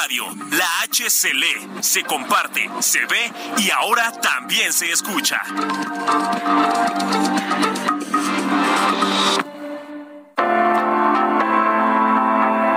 [0.00, 5.40] Radio, la H se lee, se comparte, se ve y ahora también se escucha.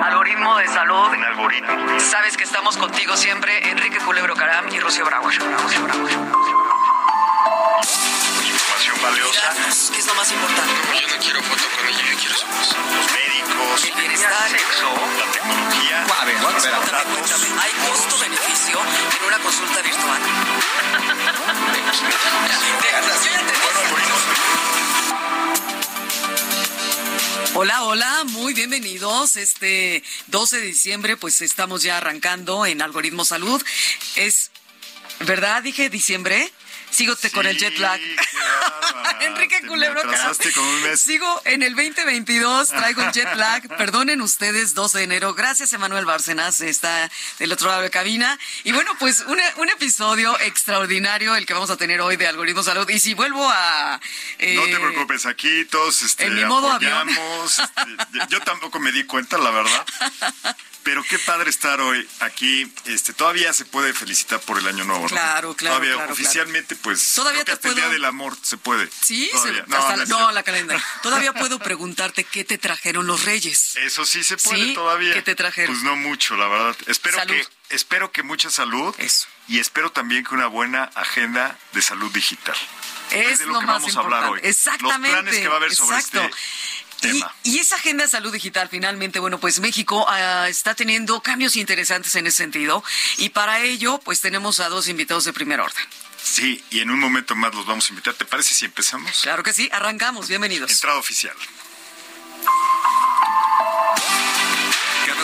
[0.03, 1.07] Algoritmo de salud.
[1.97, 5.31] Sabes que estamos contigo siempre, Enrique Culebro Caram y Rocío Bravo.
[5.31, 5.89] Información
[9.01, 9.55] valiosa.
[9.91, 10.71] ¿Qué es lo más importante?
[11.01, 12.75] Yo no quiero foto con ella, yo quiero su voz.
[13.83, 14.49] El bienestar.
[14.49, 16.03] sexo, la tecnología.
[16.03, 17.13] A ver, cuéntame, los datos.
[17.13, 17.61] cuéntame.
[17.61, 18.79] ¿Hay costo-beneficio
[19.19, 20.21] en una consulta virtual?
[21.75, 23.01] Yo ya.
[27.53, 29.35] Hola, hola, muy bienvenidos.
[29.35, 33.63] Este 12 de diciembre, pues estamos ya arrancando en Algoritmo Salud.
[34.15, 34.49] Es,
[35.19, 35.61] ¿verdad?
[35.61, 36.51] Dije diciembre.
[36.89, 37.99] Sígote con el Sí, jet lag.
[39.21, 39.99] Enrique Te Culebro.
[39.99, 40.99] atrasaste con un mes.
[41.01, 43.67] Sigo en el 2022, traigo el jet lag.
[43.77, 45.33] Perdonen ustedes, 12 de enero.
[45.33, 48.37] Gracias, Emanuel Bárcenas, está del otro lado de cabina.
[48.63, 52.63] Y bueno, pues un, un episodio extraordinario el que vamos a tener hoy de Algoritmo
[52.63, 52.87] Salud.
[52.89, 53.99] Y si vuelvo a...
[54.39, 56.93] eh, No te preocupes, aquí todos este, en mi modo avión.
[57.09, 57.59] apoyamos.
[57.59, 59.85] este, yo tampoco me di cuenta, la verdad.
[60.87, 62.71] Pero qué padre estar hoy aquí.
[62.85, 65.07] Este, todavía se puede felicitar por el año nuevo, ¿no?
[65.09, 67.13] Claro, claro, Todavía claro, oficialmente, pues.
[67.13, 68.89] Todavía te hasta el puedo- día del amor se puede.
[69.01, 69.65] Sí, Todavía.
[69.67, 70.31] se- hasta la- es no, cierto.
[70.33, 70.85] la calendaria.
[71.03, 73.75] Todavía puedo preguntarte qué te trajeron los reyes.
[73.75, 75.13] Eso sí se puede Sí, todavía.
[75.13, 75.75] ¿qué te trajeron?
[75.75, 76.75] Pues no mucho, la verdad.
[76.87, 77.33] Espero Salud.
[77.33, 79.27] que espero que mucha salud Eso.
[79.49, 82.55] y espero también que una buena agenda de salud digital.
[83.11, 84.39] Es de lo lo que más vamos a hablar hoy.
[84.43, 85.09] Exactamente.
[85.11, 86.21] Los planes que va a haber sobre exacto.
[86.23, 86.37] este
[86.97, 87.33] tema.
[87.43, 92.15] y esa agenda de salud digital, finalmente, bueno, pues México ah, está teniendo cambios interesantes
[92.15, 92.83] en ese sentido.
[93.17, 95.85] Y para ello, pues tenemos a dos invitados de primer orden.
[96.21, 98.13] Sí, y en un momento más los vamos a invitar.
[98.13, 99.21] ¿Te parece si empezamos?
[99.21, 100.27] Claro que sí, arrancamos.
[100.27, 100.71] Bienvenidos.
[100.71, 101.35] Entrada oficial.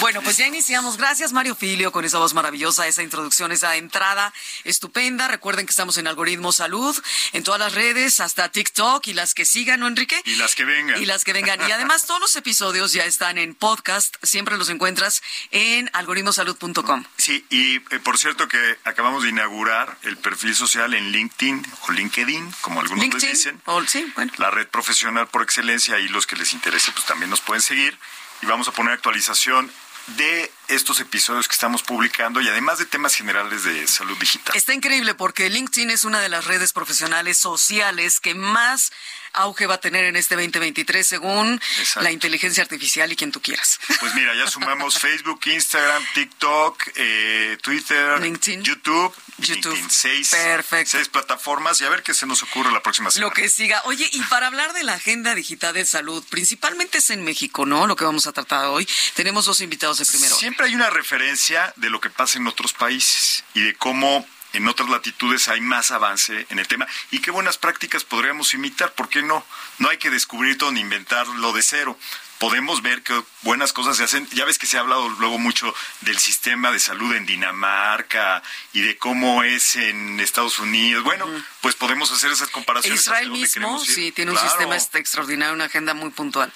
[0.00, 0.96] Bueno, pues ya iniciamos.
[0.96, 4.32] Gracias, Mario Filio, con esa voz maravillosa, esa introducción, esa entrada
[4.64, 5.28] estupenda.
[5.28, 6.96] Recuerden que estamos en Algoritmo Salud,
[7.32, 10.20] en todas las redes, hasta TikTok y las que sigan, ¿no, Enrique?
[10.24, 11.00] Y las que vengan.
[11.00, 11.60] Y las que vengan.
[11.68, 14.16] Y además, todos los episodios ya están en podcast.
[14.24, 15.22] Siempre los encuentras
[15.52, 17.04] en algoritmosalud.com.
[17.16, 21.92] Sí, y eh, por cierto que acabamos de inaugurar el perfil social en LinkedIn o
[21.92, 23.30] LinkedIn, como algunos les LinkedIn.
[23.34, 23.62] dicen.
[23.66, 24.32] o- sí, bueno.
[24.38, 27.96] La red profesional por excelencia y los que les interese pues también nos pueden seguir
[28.42, 29.70] y vamos a poner actualización
[30.08, 34.56] de estos episodios que estamos publicando y además de temas generales de salud digital.
[34.56, 38.92] Está increíble porque LinkedIn es una de las redes profesionales sociales que más
[39.32, 42.02] auge va a tener en este 2023 según Exacto.
[42.02, 43.78] la inteligencia artificial y quien tú quieras.
[44.00, 48.62] Pues mira, ya sumamos Facebook, Instagram, TikTok, eh, Twitter, LinkedIn.
[48.62, 49.72] YouTube, YouTube.
[49.74, 49.90] LinkedIn.
[49.90, 50.90] Seis, Perfecto.
[50.92, 53.28] seis plataformas y a ver qué se nos ocurre la próxima semana.
[53.28, 53.82] Lo que siga.
[53.84, 57.86] Oye, y para hablar de la agenda digital de salud, principalmente es en México, ¿no?
[57.86, 58.88] Lo que vamos a tratar hoy.
[59.14, 60.36] Tenemos dos invitados de primero.
[60.36, 64.68] Siempre hay una referencia de lo que pasa en otros países y de cómo en
[64.68, 69.08] otras latitudes hay más avance en el tema y qué buenas prácticas podríamos imitar, ¿por
[69.08, 69.44] qué no?
[69.78, 71.98] No hay que descubrir todo ni inventarlo de cero.
[72.38, 74.28] Podemos ver que buenas cosas se hacen.
[74.32, 78.42] Ya ves que se ha hablado luego mucho del sistema de salud en Dinamarca
[78.72, 81.04] y de cómo es en Estados Unidos.
[81.04, 81.24] Bueno,
[81.60, 83.00] pues podemos hacer esas comparaciones.
[83.00, 86.52] Israel mismo, sí, tiene un sistema extraordinario, una agenda muy puntual.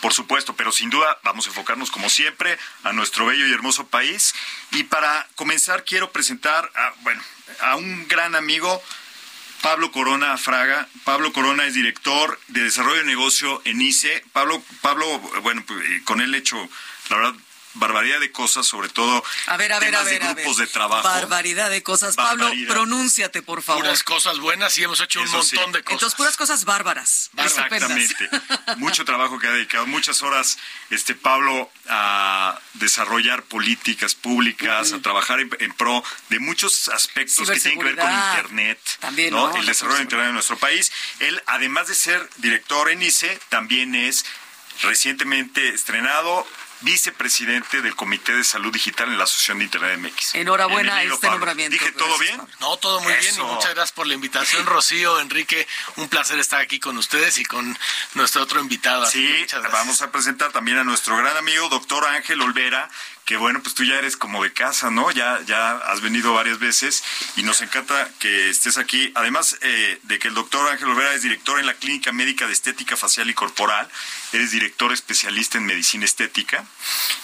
[0.00, 3.86] Por supuesto, pero sin duda vamos a enfocarnos como siempre a nuestro bello y hermoso
[3.86, 4.34] país.
[4.72, 7.22] Y para comenzar quiero presentar a, bueno,
[7.60, 8.82] a un gran amigo,
[9.62, 10.88] Pablo Corona Fraga.
[11.04, 14.22] Pablo Corona es director de desarrollo de negocio en ICE.
[14.32, 16.56] Pablo, Pablo, bueno, pues, eh, con él he hecho,
[17.08, 17.34] la verdad,
[17.76, 20.58] barbaridad de cosas, sobre todo a ver, a ver, temas a ver, de a grupos
[20.58, 20.66] ver.
[20.66, 21.08] de trabajo.
[21.08, 22.16] Barbaridad de cosas.
[22.16, 23.82] Pablo, pronúnciate, por favor.
[23.82, 25.56] Puras cosas buenas y hemos hecho un sí.
[25.56, 25.92] montón de cosas.
[25.94, 27.30] Entonces, puras cosas bárbaras.
[27.36, 28.28] Exactamente.
[28.76, 30.58] Mucho trabajo que ha dedicado, muchas horas,
[30.90, 37.60] este Pablo, a desarrollar políticas públicas, a trabajar en, en pro de muchos aspectos que
[37.60, 38.16] tienen que ver con.
[38.16, 39.48] Internet, También, ¿no?
[39.48, 39.56] ¿no?
[39.56, 40.90] el desarrollo de Internet en nuestro país.
[41.20, 44.24] Él, además de ser director en ICE, también es
[44.82, 46.46] recientemente estrenado
[46.80, 50.34] vicepresidente del Comité de Salud Digital en la Asociación de Internet MX.
[50.34, 51.30] Enhorabuena a este Pablo.
[51.30, 51.72] nombramiento.
[51.72, 52.36] ¿Dije todo Gracias, bien?
[52.38, 52.54] Pablo.
[52.60, 55.66] No, todo muy bien y muchas gracias por la invitación, Rocío, Enrique.
[55.96, 57.76] Un placer estar aquí con ustedes y con
[58.14, 59.06] nuestro otro invitado.
[59.06, 59.72] Sí, muchas gracias.
[59.72, 62.88] vamos a presentar también a nuestro gran amigo, doctor Ángel Olvera,
[63.26, 65.10] que bueno, pues tú ya eres como de casa, ¿no?
[65.10, 67.02] Ya, ya has venido varias veces
[67.34, 69.10] y nos encanta que estés aquí.
[69.16, 72.52] Además eh, de que el doctor Ángel Olvera es director en la Clínica Médica de
[72.52, 73.88] Estética Facial y Corporal,
[74.32, 76.64] eres director especialista en medicina estética.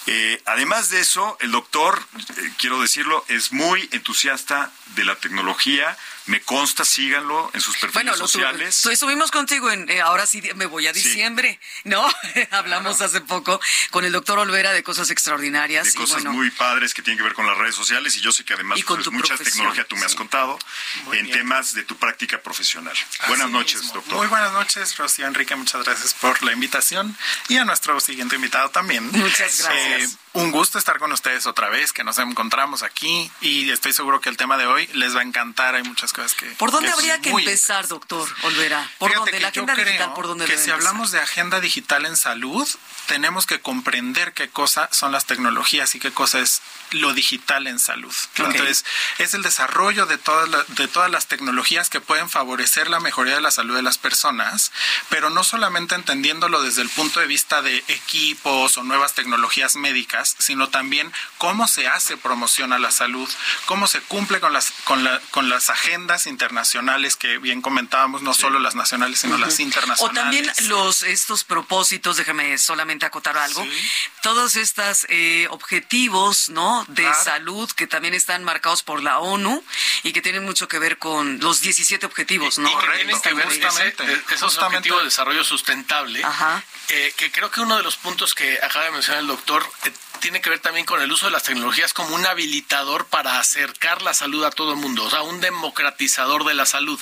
[0.06, 5.96] Eh, además de eso, el doctor, eh, quiero decirlo, es muy entusiasta de la tecnología.
[6.26, 8.80] Me consta, síganlo en sus perfiles Bueno, sociales.
[8.82, 11.00] tu- estuvimos contigo en, eh, ahora sí me voy a Sí.
[11.02, 12.06] diciembre, ¿no?
[12.52, 13.60] Hablamos hace poco
[13.90, 15.84] con el doctor Olvera de cosas extraordinarias.
[15.84, 18.20] de y cosas bueno, muy padres que tienen que ver con las redes sociales y
[18.20, 20.58] yo sé que además Y con pues, tu mucha tecnología tú me has contado
[21.04, 21.38] Muy en bien.
[21.38, 22.96] temas de tu práctica profesional.
[23.28, 23.94] Buenas noches, mismo.
[23.94, 24.18] doctor.
[24.18, 25.56] Muy buenas noches, Rocío Enrique.
[25.56, 27.16] Muchas gracias por la invitación
[27.48, 29.10] y a nuestro siguiente invitado también.
[29.10, 30.12] Muchas gracias.
[30.12, 34.20] Eh, un gusto estar con ustedes otra vez, que nos encontramos aquí y estoy seguro
[34.20, 35.74] que el tema de hoy les va a encantar.
[35.74, 36.46] Hay muchas cosas que.
[36.52, 38.90] ¿Por dónde que habría que empezar, doctor Olvera?
[38.98, 39.40] ¿Por Fíjate dónde?
[39.42, 40.74] La agenda digital, ¿por dónde Que si empezar?
[40.76, 42.66] hablamos de agenda digital en salud,
[43.06, 46.62] tenemos que comprender qué cosa son las tecnologías y qué cosa es
[46.92, 48.14] lo digital en salud.
[48.36, 48.84] Entonces,
[49.18, 53.34] es el desarrollo de todas, la- de todas las tecnologías que pueden favorecer la mejoría
[53.34, 54.72] de la salud de las personas,
[55.08, 60.21] pero no solamente entendiéndolo desde el punto de vista de equipos o nuevas tecnologías médicas,
[60.38, 63.28] sino también cómo se hace promoción a la salud,
[63.66, 68.34] cómo se cumple con las, con la- con las agendas internacionales que bien comentábamos, no
[68.34, 70.22] solo las nacionales, sino las O internacionales.
[70.54, 73.88] también los estos propósitos, déjame solamente acotar algo, Sí.
[74.22, 76.84] todos estos eh, objetivos, ¿no?
[76.88, 77.24] De Claro.
[77.24, 79.64] salud que también están marcados por la ONU
[80.02, 82.68] y que tienen mucho que ver con los 17 objetivos, ¿no?
[82.68, 84.76] Y que tienen que ver ese- justamente, eh, esos justamente.
[84.78, 86.62] objetivos de desarrollo sustentable, Ajá.
[86.88, 89.92] eh, que creo que uno de los puntos que acaba de mencionar el doctor eh,
[90.20, 94.02] tiene que ver también con el uso de las tecnologías como un habilitador para acercar
[94.02, 97.00] la salud a todo el mundo, o sea, un democratizador de la salud.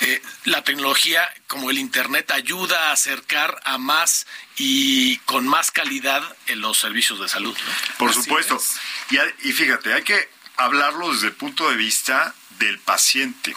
[0.00, 4.26] Eh, la tecnología, como el Internet, ayuda a acercar a más
[4.56, 7.56] y con más calidad en los servicios de salud.
[7.56, 7.96] ¿no?
[7.98, 8.56] Por Así supuesto.
[8.56, 8.76] es.
[9.10, 13.54] Y, y fíjate, hay que hablarlo desde el punto de vista del paciente.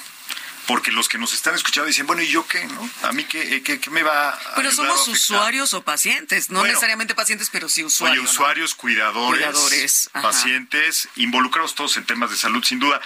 [0.70, 2.64] Porque los que nos están escuchando dicen, bueno, ¿y yo qué?
[2.66, 2.88] ¿No?
[3.02, 6.68] ¿A mí qué, qué, qué me va a Pero somos usuarios o pacientes, no Bueno.
[6.74, 8.24] necesariamente pacientes, pero sí Oye, usuarios.
[8.24, 8.30] ¿no?
[8.30, 13.02] usuarios, cuidadores, pacientes, involucrados todos en temas de salud, sin duda.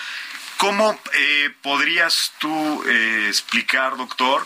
[0.57, 4.45] ¿Cómo eh, podrías tú eh, explicar, doctor,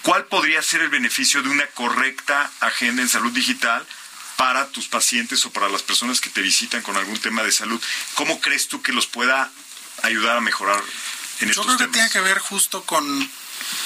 [0.00, 3.86] cuál podría ser el beneficio de una correcta agenda en salud digital
[4.36, 7.78] para tus pacientes o para las personas que te visitan con algún tema de salud?
[8.14, 9.50] ¿Cómo crees tú que los pueda
[10.02, 10.82] ayudar a mejorar
[11.40, 13.30] en Yo estos creo que tiene que ver justo con,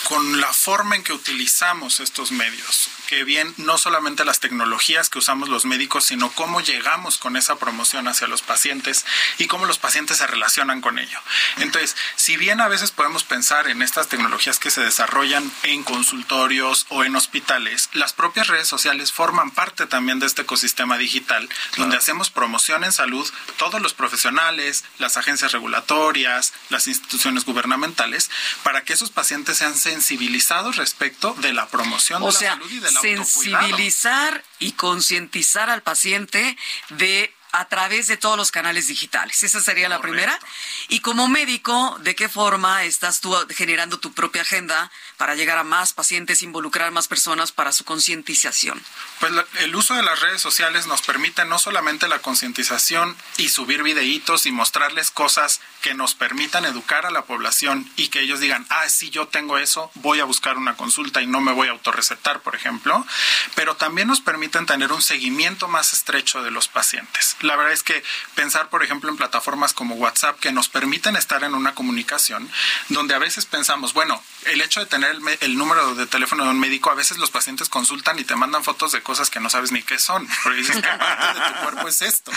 [0.04, 5.18] con la forma en que utilizamos estos medios, que bien no solamente las tecnologías que
[5.18, 9.06] usamos los médicos, sino cómo llegamos con esa promoción hacia los pacientes
[9.38, 11.18] y cómo los pacientes se relacionan con ello.
[11.56, 16.84] Entonces, si bien a veces podemos pensar en estas tecnologías que se desarrollan en consultorios
[16.90, 21.96] o en hospitales, las propias redes sociales forman parte también de este ecosistema digital, donde
[21.96, 23.26] hacemos promoción en salud,
[23.56, 28.30] todos los profesionales, las agencias regulatorias, las instituciones gubernamentales,
[28.62, 32.70] para que esos pacientes sean sensibilizados respecto de la promoción O de sea, la salud
[32.70, 32.97] y del autocuidado.
[33.00, 36.56] Sensibilizar y concientizar al paciente
[36.90, 39.42] de a través de todos los canales digitales.
[39.42, 40.38] Esa sería la primera.
[40.88, 45.64] Y como médico, ¿de qué forma estás tú generando tu propia agenda para llegar a
[45.64, 48.82] más pacientes, involucrar más personas para su concientización?
[49.20, 53.48] Pues la- el uso de las redes sociales nos permite no solamente la concientización y
[53.48, 58.40] subir videitos y mostrarles cosas que nos permitan educar a la población y que ellos
[58.40, 61.68] digan, ah, sí, yo tengo eso, voy a buscar una consulta y no me voy
[61.68, 63.06] a autorrecetar, por ejemplo,
[63.54, 67.36] pero también nos permiten tener un seguimiento más estrecho de los pacientes.
[67.40, 68.02] La verdad es que
[68.34, 72.50] pensar, por ejemplo, en plataformas como WhatsApp que nos permiten estar en una comunicación
[72.88, 76.50] donde a veces pensamos, bueno, el hecho de tener el, el número de teléfono de
[76.50, 79.50] un médico, a veces los pacientes consultan y te mandan fotos de cosas que no
[79.50, 82.32] sabes ni qué son, porque dices, ¿qué parte de tu cuerpo es esto?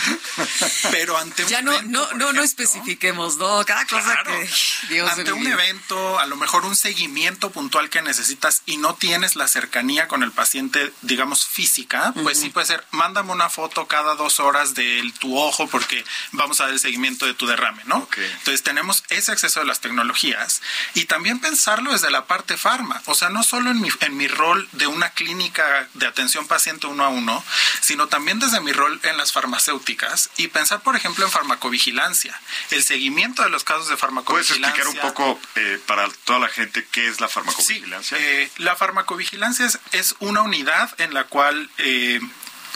[0.90, 3.64] Pero ante un Ya no, evento, no, no, no especifiquemos, ¿no?
[3.64, 4.30] Cada cosa Claro.
[4.32, 4.50] que...
[4.88, 9.36] Dios Ante un evento, a lo mejor un seguimiento puntual que necesitas y no tienes
[9.36, 14.14] la cercanía con el paciente, digamos, física, pues sí puede ser, mándame una foto cada
[14.14, 18.08] dos horas de tu ojo, porque vamos a dar el seguimiento de tu derrame, ¿no?
[18.16, 20.62] Entonces tenemos ese acceso a las tecnologías
[20.94, 24.28] y también pensarlo desde la parte farma, o sea, no solo en mi, en mi
[24.28, 27.44] rol de una clínica de atención paciente uno a uno,
[27.80, 32.38] sino también desde mi rol en las farmacéuticas y pensar, por ejemplo, en farmacovigilancia,
[32.70, 34.84] el seguimiento de los casos de farmacovigilancia.
[34.84, 38.16] ¿Puedes explicar un poco eh, para toda la gente qué es la farmacovigilancia?
[38.16, 42.20] Sí, eh, la farmacovigilancia es, es, una unidad en la cual eh,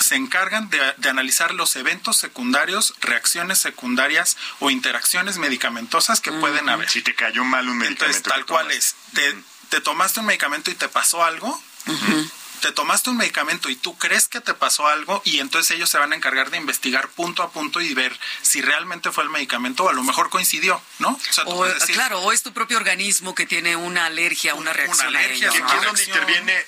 [0.07, 6.89] se encargan de, analizar los eventos secundarios, reacciones secundarias o interacciones medicamentosas que pueden haber.
[6.89, 8.05] Si te cayó mal un medicamento.
[8.05, 8.95] Entonces, tal cual es.
[9.69, 11.61] Te, tomaste un medicamento y te pasó algo.
[12.61, 15.99] Te tomaste un medicamento y tú crees que te pasó algo y entonces ellos se
[15.99, 19.85] van a encargar de investigar punto a punto y ver si realmente fue el medicamento
[19.85, 21.21] o a lo mmejor coincidió, ¿no?
[21.45, 25.09] O, claro, o es tu propio organismo que tiene una alergia, una reacción.
[25.09, 26.67] Una alergia, a es donde interviene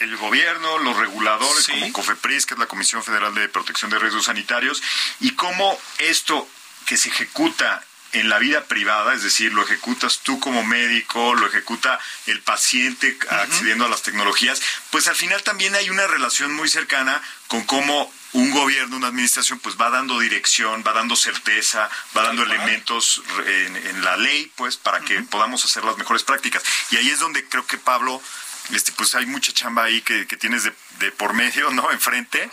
[0.00, 4.26] el, gobierno, los reguladores como COFEPRIS, que es la Comisión Federal de Protección de Riesgos
[4.26, 4.82] Sanitarios,
[5.20, 6.48] y cómo esto
[6.86, 11.46] que se ejecuta en la vida privada, es decir, lo ejecutas tú como médico, lo
[11.46, 14.60] ejecuta el paciente accediendo a las tecnologías,
[14.90, 19.58] pues al final también hay una relación muy cercana con cómo un gobierno, una administración,
[19.58, 25.00] pues va dando dirección, va dando certeza, va dando elementos en, la ley, pues, para
[25.00, 26.62] que podamos hacer las mejores prácticas.
[26.90, 28.22] Y ahí es donde creo que Pablo
[28.70, 31.90] este, pues hay mucha chamba ahí que, tienes de, por medio, ¿no?
[31.90, 32.50] Enfrente,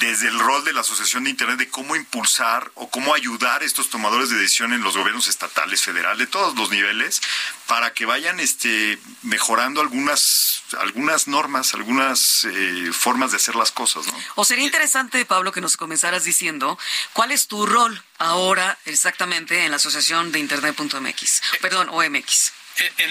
[0.00, 3.64] desde el rol de la Asociación de Internet de cómo impulsar o cómo ayudar a
[3.64, 7.22] estos tomadores de decisión en los gobiernos estatales, federales, de todos los niveles,
[7.66, 14.06] para que vayan este, mejorando algunas, algunas normas, algunas eh, formas de hacer las cosas,
[14.06, 14.14] ¿no?
[14.34, 16.78] O sería interesante, Pablo, que nos comenzaras diciendo
[17.14, 22.52] cuál es tu rol ahora exactamente en la Asociación de Internet.mx, perdón, OMX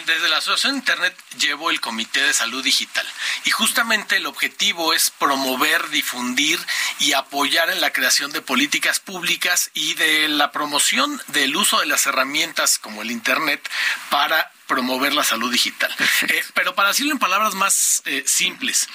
[0.06, 3.06] desde la Asociación de Internet llevo el Comité de Salud Digital
[3.44, 6.60] y justamente el objetivo es promover, difundir
[7.00, 11.86] y apoyar en la creación de políticas públicas y de la promoción del uso de
[11.86, 13.68] las herramientas como el Internet
[14.10, 15.94] para promover la salud digital.
[16.30, 18.88] Eh, pero para decirlo en palabras más eh, simples,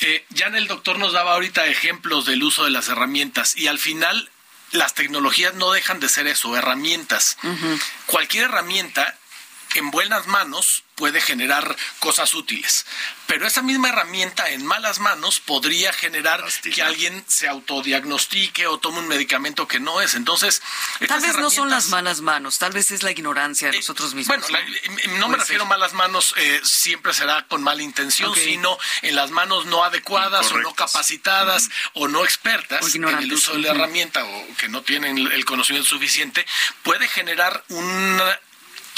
[0.00, 3.78] eh, ya el doctor nos daba ahorita ejemplos del uso de las herramientas y al
[3.78, 4.30] final
[4.72, 7.36] las tecnologías no dejan de ser eso, herramientas.
[8.06, 9.16] Cualquier herramienta
[9.74, 12.86] en buenas manos puede generar cosas útiles.
[13.26, 19.00] Pero esa misma herramienta en malas manos podría generar que alguien se autodiagnostique o tome
[19.00, 20.14] un medicamento que no es.
[20.14, 20.62] Entonces,
[21.08, 24.14] tal vez no son las malas manos, tal vez es la ignorancia de eh, nosotros
[24.14, 24.38] mismos.
[24.48, 29.16] Bueno, no, me refiero a malas manos, eh, siempre será con mala intención, sino en
[29.16, 33.70] las manos no adecuadas o no capacitadas o no expertas en el uso de la
[33.70, 36.46] herramienta o que no tienen el conocimiento suficiente,
[36.82, 38.20] puede generar un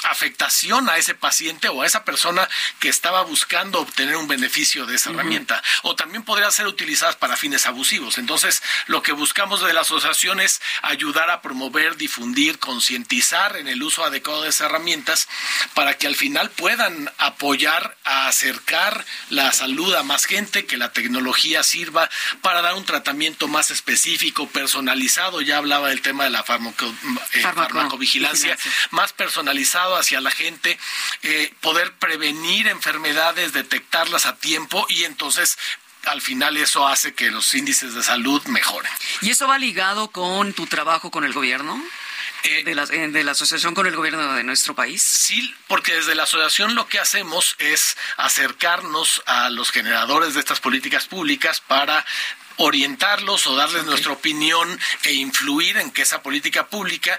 [0.07, 2.49] afectación a ese paciente o a esa persona
[2.81, 5.63] que estaba buscando obtener un beneficio de esa herramienta.
[5.83, 8.19] O también podrían ser utilizadas para fines abusivos.
[8.19, 13.83] Entonces, lo que buscamos de la asociación es ayudar a promover, difundir, concientizar en el
[13.83, 15.29] uso adecuado de esas herramientas
[15.75, 20.93] para que al final puedan apoyar a acercar la salud a más gente, que la
[20.93, 22.09] tecnología sirva
[22.43, 25.41] para dar un tratamiento más específico, personalizado.
[25.41, 28.57] Ya hablaba del tema de la eh, farmacovigilancia,
[28.91, 30.79] más personalizado hacia la gente,
[31.23, 35.59] eh, poder prevenir enfermedades, detectarlas a tiempo y entonces
[36.05, 38.93] al final eso hace que los índices de salud mejoren.
[39.23, 41.83] ¿Y eso va ligado con tu trabajo con el gobierno?
[42.43, 45.03] Eh, de, la, de la asociación con el gobierno de nuestro país?
[45.03, 50.61] Sí, porque desde la asociación lo que hacemos es acercarnos a los generadores de estas
[50.61, 52.05] políticas públicas para
[52.57, 57.19] orientarlos o darles nuestra opinión e influir en que esa política pública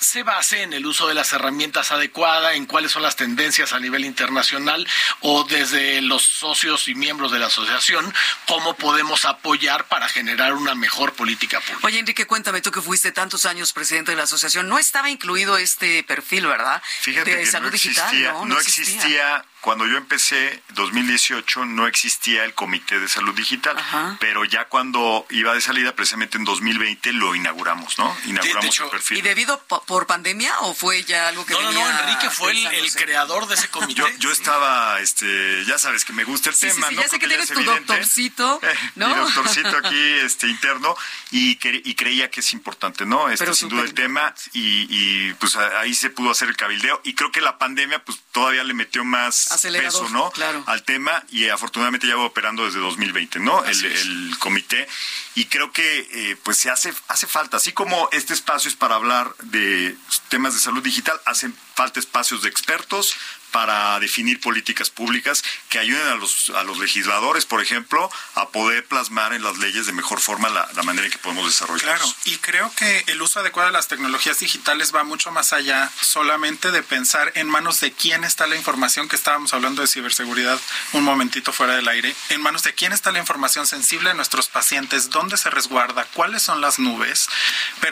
[0.00, 3.80] se base en el uso de las herramientas adecuadas, en cuáles son las tendencias a
[3.80, 4.86] nivel internacional
[5.20, 8.12] o desde los socios y miembros de la asociación,
[8.46, 11.86] cómo podemos apoyar para generar una mejor política pública.
[11.86, 15.56] Oye, Enrique, cuéntame, tú que fuiste tantos años presidente de la asociación, no estaba incluido
[15.58, 16.82] este perfil, ¿verdad?
[17.00, 18.58] Fíjate de salud digital, ¿no?
[18.58, 23.76] existía cuando yo empecé 2018 no existía el Comité de Salud Digital,
[24.20, 28.16] pero ya cuando iba de salida, precisamente en 2020 lo inauguramos, ¿no?
[28.26, 29.18] Inauguramos el perfil.
[29.18, 32.92] ¿Y debido por pandemia o fue ya algo que No, no, no, Enrique fue el,
[32.92, 34.04] creador de ese comité.
[34.20, 37.02] Yo, estaba, este, ya sabes que me gusta el tema, ¿no?
[37.02, 38.60] Ya sé que tienes tu doctorcito,
[38.94, 39.08] ¿no?
[39.08, 40.96] Mi doctorcito aquí, este, interno,
[41.32, 43.28] y, y creía que es importante, ¿no?
[43.30, 47.14] Este, sin duda el tema, y, y pues ahí se pudo hacer el cabildeo, y
[47.14, 50.32] creo que la pandemia, pues todavía le metió más peso, ¿no?
[50.66, 53.64] Al tema y afortunadamente ya va operando desde 2020, ¿no?
[53.64, 54.86] El, comité
[55.34, 58.94] y creo que eh, pues se hace hace falta, así como este espacio es para
[58.94, 59.96] hablar de
[60.28, 63.16] temas de salud digital, hace falta espacios de expertos
[63.56, 68.84] para definir políticas públicas que ayuden a los, a los legisladores, por ejemplo, a poder
[68.84, 71.96] plasmar en las leyes de mejor forma la, manera en que podemos desarrollar.
[71.96, 75.90] Claro, y creo que el uso adecuado de las tecnologías digitales va mucho más allá
[76.00, 80.60] solamente de pensar en manos de quién está la información que estábamos hablando de ciberseguridad
[80.92, 84.48] un momentito fuera del aire, en manos de quién está la información sensible de nuestros
[84.48, 87.28] pacientes, dónde se resguarda, cuáles son las nubes,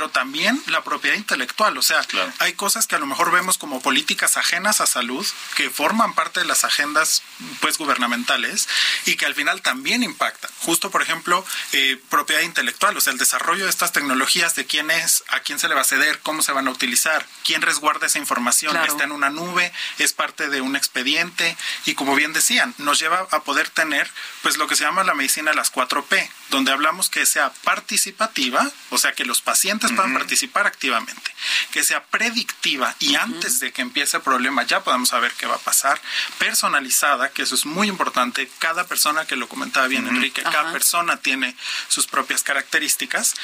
[0.04, 1.78] pero también la propiedad intelectual.
[1.78, 2.04] O sea,
[2.38, 6.40] hay cosas que a lo mejor vemos como políticas ajenas a salud, que forman parte
[6.40, 7.22] de las agendas
[7.60, 8.68] pues gubernamentales
[9.06, 10.50] y que al final también impactan.
[10.58, 11.42] Justo, por ejemplo,
[11.72, 15.58] eh, propiedad intelectual, o sea, el desarrollo de estas tecnologías, de quién es, a quién
[15.58, 19.04] se le va a ceder, cómo se van a utilizar, quién resguarda esa información, está
[19.04, 21.56] en una nube, es parte de un expediente
[21.86, 24.10] y como bien decían, nos lleva a poder tener
[24.42, 28.70] pues lo que se llama la medicina de las 4P, donde hablamos que sea participativa,
[28.90, 31.30] o sea, que los pacientes puedan participar activamente,
[31.72, 35.56] que sea predictiva y antes de que empiece el problema ya podamos saber qué va
[35.56, 36.00] a pasar,
[36.38, 41.16] personalizada, que eso es muy importante, cada persona, que lo comentaba bien Enrique, cada persona
[41.18, 41.56] tiene
[41.88, 43.34] sus propias características.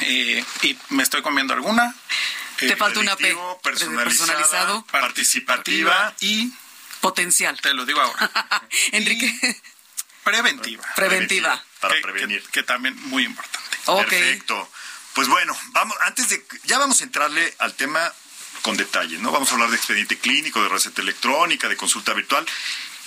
[0.00, 1.94] Eh, y me estoy comiendo alguna.
[2.56, 3.36] Te falta una P.
[3.62, 6.52] Personalizado, participativa y
[7.00, 7.60] potencial.
[7.60, 8.30] Te lo digo ahora.
[8.92, 9.60] Enrique.
[10.24, 10.84] Preventiva.
[10.94, 11.64] Preventiva.
[11.80, 12.42] Para prevenir.
[12.50, 13.78] Que, también muy importante.
[13.86, 14.70] Perfecto.
[15.18, 18.12] Pues bueno, vamos, antes de, ya vamos a entrarle al tema
[18.62, 19.32] con detalle, ¿no?
[19.32, 22.46] Vamos a hablar de expediente clínico, de receta electrónica, de consulta virtual.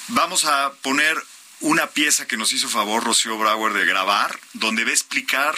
[0.10, 1.16] Vamos a poner
[1.62, 5.56] una pieza que nos hizo favor Rocío Brauer de grabar, donde va a explicar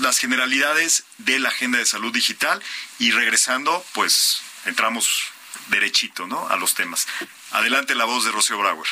[0.00, 2.60] las generalidades de la agenda de salud digital
[2.98, 5.26] y regresando, pues entramos
[5.68, 6.48] derechito, ¿no?
[6.48, 7.06] A los temas.
[7.52, 8.88] Adelante la voz de Rocío Brauer.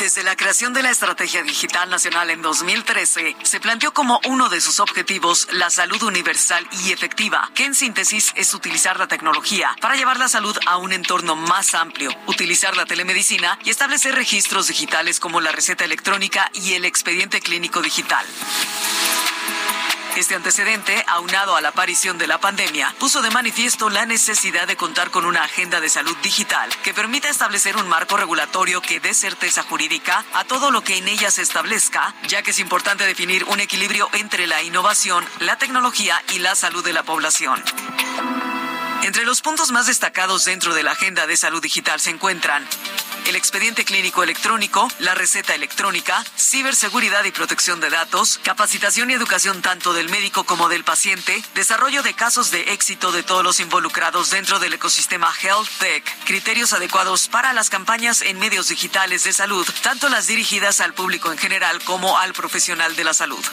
[0.00, 4.62] Desde la creación de la Estrategia Digital Nacional en 2013, se planteó como uno de
[4.62, 9.96] sus objetivos la salud universal y efectiva, que en síntesis es utilizar la tecnología para
[9.96, 15.20] llevar la salud a un entorno más amplio, utilizar la telemedicina y establecer registros digitales
[15.20, 18.24] como la receta electrónica y el expediente clínico digital.
[20.16, 24.76] Este antecedente, aunado a la aparición de la pandemia, puso de manifiesto la necesidad de
[24.76, 29.14] contar con una agenda de salud digital que permita establecer un marco regulatorio que dé
[29.14, 33.44] certeza jurídica a todo lo que en ella se establezca, ya que es importante definir
[33.44, 37.62] un equilibrio entre la innovación, la tecnología y la salud de la población.
[39.02, 42.66] Entre los puntos más destacados dentro de la agenda de salud digital se encuentran
[43.26, 49.62] el expediente clínico electrónico, la receta electrónica, ciberseguridad y protección de datos, capacitación y educación
[49.62, 54.30] tanto del médico como del paciente, desarrollo de casos de éxito de todos los involucrados
[54.30, 59.66] dentro del ecosistema Health Tech, criterios adecuados para las campañas en medios digitales de salud,
[59.82, 63.44] tanto las dirigidas al público en general como al profesional de la salud.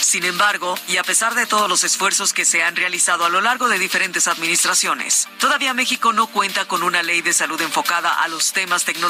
[0.00, 3.40] Sin embargo, y a pesar de todos los esfuerzos que se han realizado a lo
[3.40, 8.28] largo de diferentes administraciones, todavía México no cuenta con una ley de salud enfocada a
[8.28, 9.05] los temas tecnológicos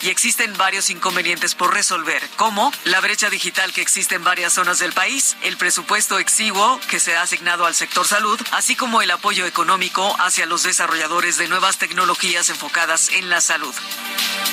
[0.00, 4.80] y existen varios inconvenientes por resolver, como la brecha digital que existe en varias zonas
[4.80, 9.10] del país, el presupuesto exiguo que se ha asignado al sector salud, así como el
[9.10, 13.74] apoyo económico hacia los desarrolladores de nuevas tecnologías enfocadas en la salud.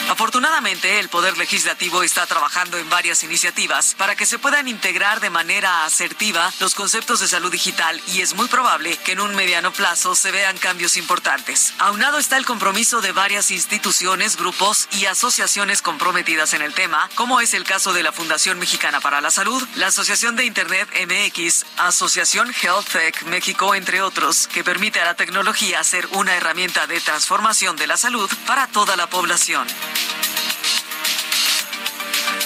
[0.10, 5.30] Afortunadamente, el Poder Legislativo está trabajando en varias iniciativas para que se puedan integrar de
[5.30, 9.74] manera asertiva los conceptos de salud digital y es muy probable que en un mediano
[9.74, 11.74] plazo se vean cambios importantes.
[11.80, 17.40] Aunado está el compromiso de varias instituciones, grupos y asociaciones comprometidas en el tema, como
[17.40, 21.66] es el caso de la Fundación Mexicana para la Salud, la Asociación de Internet MX,
[21.78, 27.00] Asociación Health Tech México, entre otros, que permite a la tecnología ser una herramienta de
[27.00, 29.66] transformación de la salud para toda la población.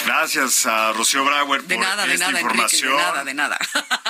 [0.06, 2.92] Gracias a Rocío Brauer por esta información.
[2.92, 3.58] de nada, de nada.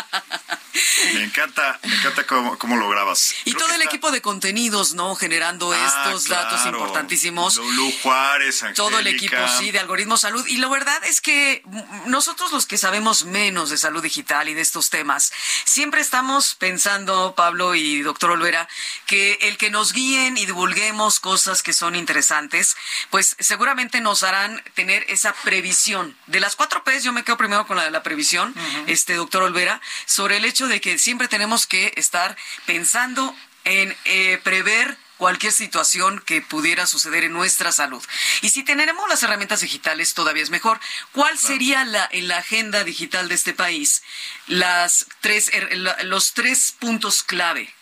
[1.14, 3.34] Me encanta, me encanta cómo, lo grabas.
[3.44, 5.14] Y todo el equipo de contenidos, ¿no?
[5.14, 7.56] Generando ah, estos datos importantísimos.
[7.56, 8.82] Lulu Juárez, Angélica.
[8.82, 10.46] Todo el equipo, sí, de Algoritmo Salud.
[10.46, 11.62] Y la verdad es que
[12.06, 15.32] nosotros los que sabemos menos de salud digital y de estos temas,
[15.64, 18.68] siempre estamos pensando, Pablo y doctor Olvera,
[19.06, 22.76] que el que nos guíen y divulguemos cosas que son interesantes,
[23.10, 26.16] pues seguramente nos harán tener esa previsión.
[26.26, 28.54] De las cuatro P's, yo me quedo primero con la de la previsión,
[28.86, 34.38] este doctor Olvera, sobre el hecho de que siempre tenemos que estar pensando en eh,
[34.44, 38.02] prever cualquier situación que pudiera suceder en nuestra salud.
[38.40, 40.80] Y si tenemos las herramientas digitales, todavía es mejor.
[41.12, 44.02] ¿Cuál sería la, en la agenda digital de este país
[44.48, 47.72] las tres, er, los tres puntos clave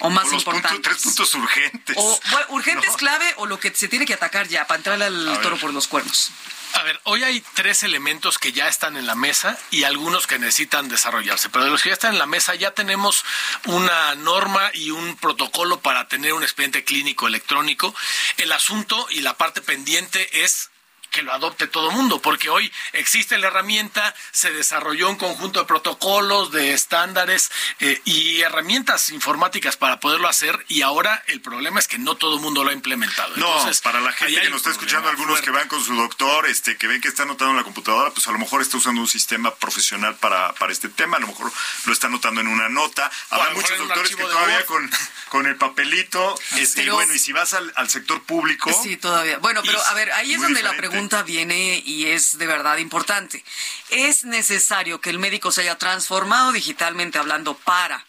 [0.00, 0.82] o más puntos- importantes.
[0.82, 1.96] tres puntos urgentes.
[1.98, 2.98] O bueno, urgente es No.
[2.98, 5.88] clave o lo que se tiene que atacar ya para entrarle al toro por los
[5.88, 6.30] cuernos.
[6.74, 10.38] A ver, hoy hay tres elementos que ya están en la mesa y algunos que
[10.38, 11.50] necesitan desarrollarse.
[11.50, 13.24] Pero de los que ya están en la mesa ya tenemos
[13.66, 17.94] una norma y un protocolo para tener un expediente clínico electrónico.
[18.38, 20.71] El asunto y la parte pendiente es
[21.12, 25.60] que lo adopte todo el mundo, porque hoy existe la herramienta, se desarrolló un conjunto
[25.60, 31.78] de protocolos, de estándares eh, y herramientas informáticas para poderlo hacer y ahora el problema
[31.78, 33.36] es que no todo el mundo lo ha implementado.
[33.36, 36.46] No, Entonces, para la gente que nos está escuchando, algunos que van con su doctor,
[36.46, 39.00] este, que ven que está anotando en la computadora, pues a lo mejor está usando
[39.00, 41.52] un sistema profesional para, para este tema, a lo mejor
[41.84, 43.10] lo está anotando en una nota.
[43.30, 44.90] Habrá muchos doctores que todavía con,
[45.28, 49.38] con el papelito, este, y bueno, y si vas al, al sector público, Sí, todavía.
[49.38, 51.01] Bueno, pero a ver, ahí es donde la diferente.
[51.08, 53.42] Pregunta viene y es de verdad importante.
[53.90, 58.06] ¿Es necesario que el médico se haya transformado digitalmente hablando para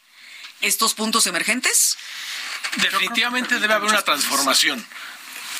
[0.62, 1.97] estos puntos emergentes?
[2.77, 4.86] Definitivamente debe haber una transformación.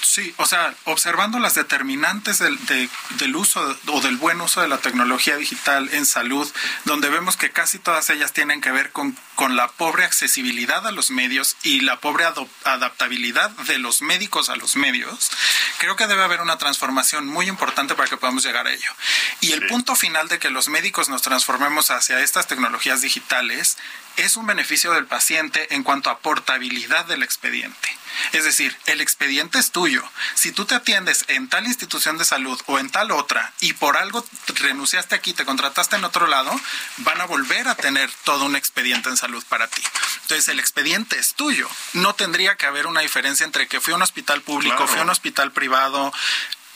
[0.06, 4.68] Sí, o sea, observando las determinantes del, de- del uso o del buen uso de
[4.68, 6.52] la tecnología digital en salud,
[6.84, 10.92] donde vemos que casi todas ellas tienen que ver con, con la pobre accesibilidad a
[10.92, 12.26] los medios y la pobre
[12.66, 15.32] adaptabilidad de los médicos a los medios,
[15.80, 18.92] creo que debe haber una transformación muy importante para que podamos llegar a ello.
[19.40, 23.78] Y el punto final de que los médicos nos transformemos hacia estas tecnologías digitales
[24.18, 27.98] es un beneficio del paciente en cuanto a portabilidad del expediente.
[28.32, 30.04] Es decir, el expediente es tuyo.
[30.36, 33.98] Si tú te atiendes en tal institución de salud o en tal otra y por
[33.98, 36.52] algo renunciaste aquí, te contrataste en otro lado,
[36.98, 39.82] van a volver a tener todo un expediente en salud para ti.
[40.24, 41.70] Entonces, el expediente es tuyo.
[41.94, 44.92] No tendría que haber una diferencia entre que fui a un hospital público, Claro.
[44.92, 46.12] fui a un hospital privado.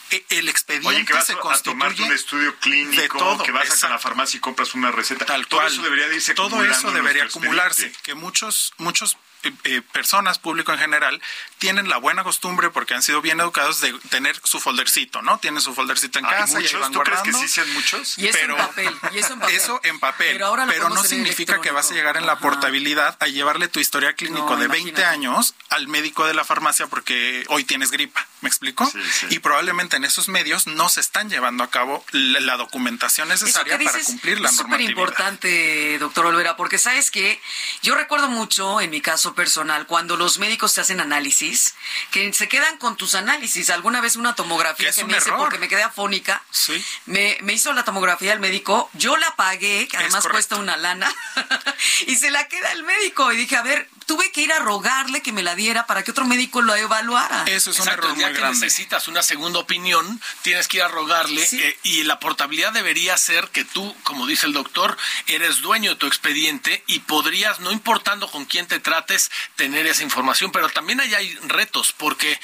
[0.09, 3.51] E- El expediente Oye, que vas se a- tomarte un estudio clínico, de todo, que
[3.51, 5.25] vas a la farmacia y compras una receta.
[5.25, 5.73] Tal Todo cual.
[5.73, 7.91] eso debería de irse Todo eso debería acumularse.
[8.03, 11.21] Que muchos, muchos eh, eh, personas, público en general,
[11.59, 15.39] tienen la buena costumbre, porque han sido bien educados, de tener su foldercito, ¿no?
[15.39, 17.47] Tienen su foldercito en Hay casa y ahí muchos, van ¿tú crees que guardando.
[17.47, 18.17] sí sean muchos?
[18.17, 18.95] Y eso Pero- en papel.
[19.13, 19.55] Y eso en papel.
[19.55, 22.33] Eso en papel, Pero, ahora lo pero no significa que vas a llegar en la
[22.33, 22.41] Ajá.
[22.41, 25.05] portabilidad a llevarle tu historia clínico No, de 20 imagínate.
[25.05, 28.85] años al médico de la farmacia porque hoy tienes gripa, ¿me explico?
[28.85, 29.27] Sí, sí.
[29.31, 33.45] Y probablemente en esos medios no se están llevando a cabo la, la documentación Eso
[33.45, 34.89] necesaria para cumplir la es súper normatividad.
[34.99, 37.41] importante, doctor Olvera, porque sabes que
[37.81, 41.75] yo recuerdo mucho en mi caso personal cuando los médicos te hacen análisis,
[42.11, 43.69] que se quedan con tus análisis.
[43.69, 46.83] Alguna vez una tomografía que un me hice porque me quedé afónica, Sí.
[47.05, 51.13] me, me hizo la tomografía el médico, yo la pagué, que además cuesta una lana,
[52.07, 53.31] y se la queda el médico.
[53.31, 56.09] Y dije, a ver, tuve que ir a rogarle que me la diera para que
[56.11, 57.43] otro médico lo evaluara.
[57.45, 58.59] Eso es un Exacto, error el día muy que grande.
[58.59, 61.61] necesitas una segunda opinión, tienes que ir a rogarle Sí.
[61.61, 65.95] eh, y la portabilidad debería ser que tú, como dice el doctor, eres dueño de
[65.97, 70.99] tu expediente y podrías, no importando con quién te trates, tener esa información, pero también
[71.01, 72.39] ahí hay retos porque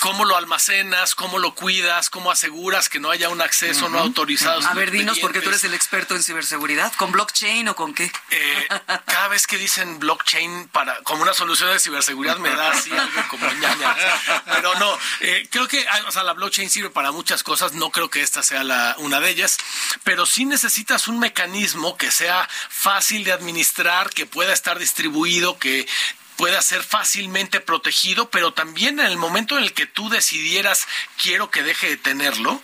[0.00, 4.66] cómo lo almacenas, cómo lo cuidas, cómo aseguras que no haya un acceso no autorizado.
[4.66, 6.92] A ver, dinos, porque tú eres el experto en ciberseguridad.
[6.94, 8.12] ¿Con blockchain o con qué?
[8.30, 8.68] Eh,
[9.06, 13.22] cada vez que dicen blockchain para como una solución de ciberseguridad me da así algo
[13.28, 13.96] como ñaña.
[14.46, 17.90] Pero no, eh, creo que ah, o sea, la blockchain sirve para muchas cosas, no
[17.90, 19.58] creo que esta sea la, una de ellas,
[20.04, 25.86] pero sí necesitas un mecanismo que sea fácil de administrar, que pueda estar distribuido, que
[26.36, 30.86] pueda ser fácilmente protegido, pero también en el momento en el que tú decidieras
[31.22, 32.62] quiero que deje de tenerlo,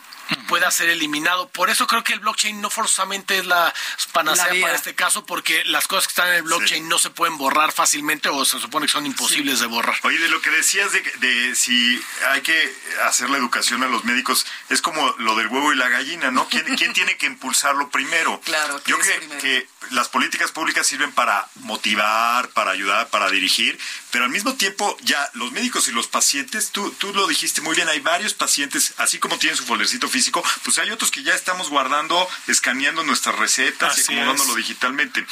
[0.49, 1.49] pueda ser eliminado.
[1.49, 3.73] Por eso creo que el blockchain no forzosamente es la
[4.13, 7.11] panacea La para este caso, porque las cosas que están en el blockchain no se
[7.11, 9.97] pueden borrar fácilmente o se supone que son imposibles de borrar.
[10.03, 14.05] Oye, de lo que decías de, de si hay que hacer la educación a los
[14.05, 16.49] médicos, es como lo del huevo y la gallina, ¿no?
[16.49, 18.41] ¿Quién, quién tiene que impulsarlo primero?
[18.47, 19.41] Claro, ¿qué Yo creo primero?
[19.41, 23.79] que las políticas públicas sirven para motivar, para ayudar, para dirigir,
[24.11, 27.75] pero al mismo tiempo ya los médicos y los pacientes, tú, tú lo dijiste muy
[27.77, 31.35] bien, hay varios pacientes, así como tienen su foldercito físico, pues hay otros que ya
[31.35, 34.57] estamos guardando, escaneando nuestras recetas y Así acomodándolo es.
[34.57, 35.27] digitalmente.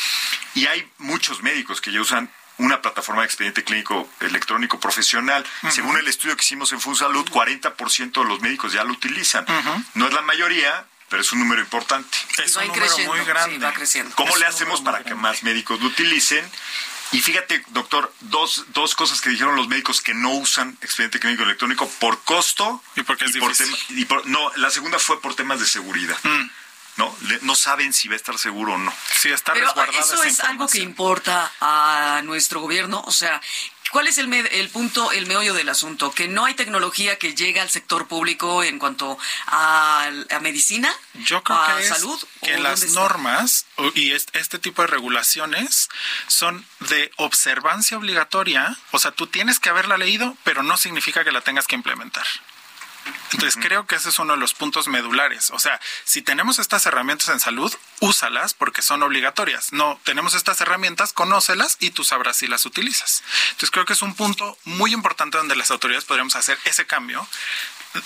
[0.54, 5.44] Y hay muchos médicos que ya usan una plataforma de expediente clínico electrónico profesional.
[5.70, 9.44] Según el estudio que hicimos en FunSalud, 40% de los médicos ya lo utilizan.
[9.94, 12.18] No es la mayoría, pero es un número importante.
[12.44, 13.58] Es va un número muy sí, grande.
[13.64, 14.12] va creciendo.
[14.16, 16.44] ¿Cómo Es le hacemos para que más médicos lo utilicen?
[17.12, 21.44] Y fíjate, doctor, dos, dos cosas que dijeron los médicos que no usan expediente clínico
[21.44, 23.72] electrónico por costo Y porque es por difícil.
[23.86, 26.18] tema- y por- no, la segunda fue por temas de seguridad.
[26.24, 26.50] Mm.
[26.96, 28.92] No, Le- no saben si va a estar seguro o no.
[29.20, 33.02] Sí, está Pero resguardada eso esa es algo que importa a nuestro gobierno.
[33.06, 33.40] O sea,
[33.94, 36.10] ¿Cuál es el, el punto, el meollo del asunto?
[36.10, 40.92] Que no hay tecnología que llegue al sector público en cuanto a, medicina,
[41.24, 42.20] Yo creo a que salud.
[42.42, 45.88] que las normas y este tipo de regulaciones
[46.26, 48.76] son de observancia obligatoria.
[48.90, 52.26] O sea, tú tienes que haberla leído, pero no significa que la tengas que implementar.
[53.32, 55.50] Entonces creo que ese es uno de los puntos medulares.
[55.50, 59.72] O sea, si tenemos estas herramientas en salud, úsalas porque son obligatorias.
[59.72, 63.22] No, tenemos estas herramientas, conócelas y tú sabrás si las utilizas.
[63.50, 67.26] Entonces creo que es un punto muy importante donde las autoridades podríamos hacer ese cambio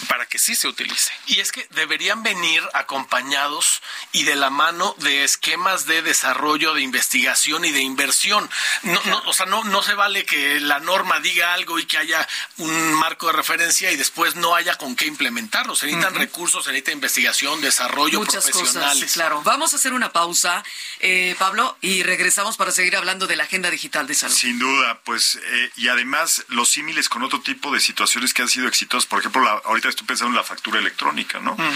[0.09, 1.11] para que sí se utilice.
[1.27, 6.83] Y es que deberían venir acompañados y de la mano de esquemas de desarrollo, de
[6.83, 8.49] investigación y de inversión.
[8.83, 11.99] No, no, o sea, no, no se vale que la norma diga algo y que
[11.99, 12.27] haya
[12.59, 15.75] un marco de referencia y después no haya con qué implementarlo.
[15.75, 19.03] Se necesitan recursos, se necesita investigación, desarrollo, Muchas profesionales.
[19.03, 19.43] Cosas, claro.
[19.43, 20.63] Vamos a hacer una pausa,
[21.01, 24.35] eh, Pablo, y regresamos para seguir hablando de la agenda digital de salud.
[24.35, 28.49] Sin duda, pues, eh, y además los símiles con otro tipo de situaciones que han
[28.49, 29.07] sido exitosas.
[29.07, 31.55] Por ejemplo, la, ahorita estoy pensando en la factura electrónica, ¿no?
[31.55, 31.75] Mm.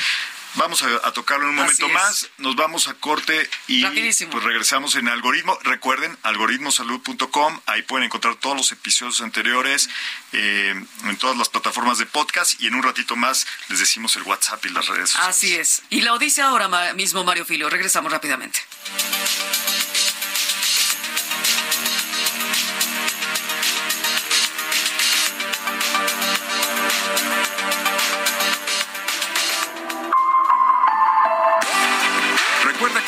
[0.54, 2.28] Vamos a, tocarlo en un momento más.
[2.36, 5.58] Nos vamos a corte y pues regresamos en algoritmo.
[5.62, 7.60] Recuerden, algoritmosalud.com.
[7.64, 9.88] Ahí pueden encontrar todos los episodios anteriores
[10.32, 12.60] eh, en todas las plataformas de podcast.
[12.60, 15.34] Y en un ratito más les decimos el WhatsApp y las redes sociales.
[15.34, 15.82] Así es.
[15.88, 17.70] Y lo dice ahora mismo Mario Filio.
[17.70, 18.60] Regresamos rápidamente.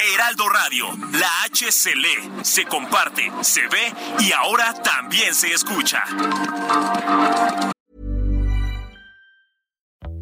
[0.00, 6.02] Heraldo Radio, la H se lee, se comparte, se ve y ahora también se escucha.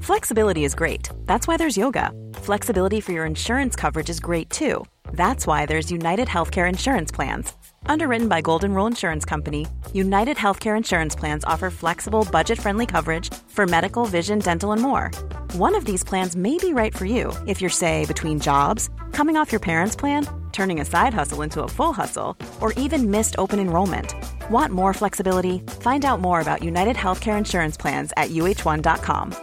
[0.00, 1.08] Flexibility is great.
[1.26, 2.12] That's why there's yoga.
[2.34, 4.84] Flexibility for your insurance coverage is great too.
[5.12, 7.52] That's why there's United Healthcare Insurance Plans.
[7.86, 13.32] Underwritten by Golden Rule Insurance Company, United Healthcare Insurance Plans offer flexible, budget friendly coverage
[13.48, 15.10] for medical, vision, dental, and more.
[15.52, 19.38] One of these plans may be right for you if you're, say, between jobs, coming
[19.38, 23.34] off your parents' plan, turning a side hustle into a full hustle, or even missed
[23.38, 24.12] open enrollment.
[24.50, 25.60] Want more flexibility?
[25.80, 29.34] Find out more about United Healthcare Insurance Plans at uh1.com.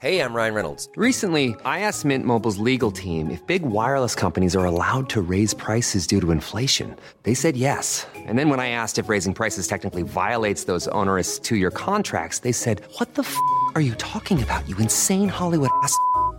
[0.00, 0.88] Hey, I'm Ryan Reynolds.
[0.94, 5.52] Recently, I asked Mint Mobile's legal team if big wireless companies are allowed to raise
[5.52, 6.94] prices due to inflation.
[7.24, 8.06] They said yes.
[8.14, 12.46] And then when I asked if raising prices technically violates those onerous two year contracts,
[12.46, 13.36] they said, What the f
[13.74, 15.92] are you talking about, you insane Hollywood ass?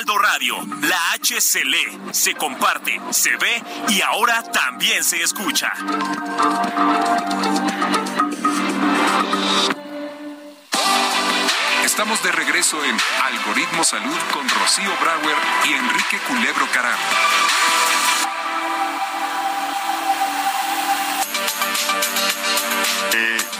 [0.00, 5.70] Heraldo Radio, la H se lee, se comparte, se ve y ahora también se escucha.
[11.84, 15.36] Estamos de regreso en Algoritmo Salud con Rocío Brauer
[15.66, 16.98] y Enrique Culebro Caram.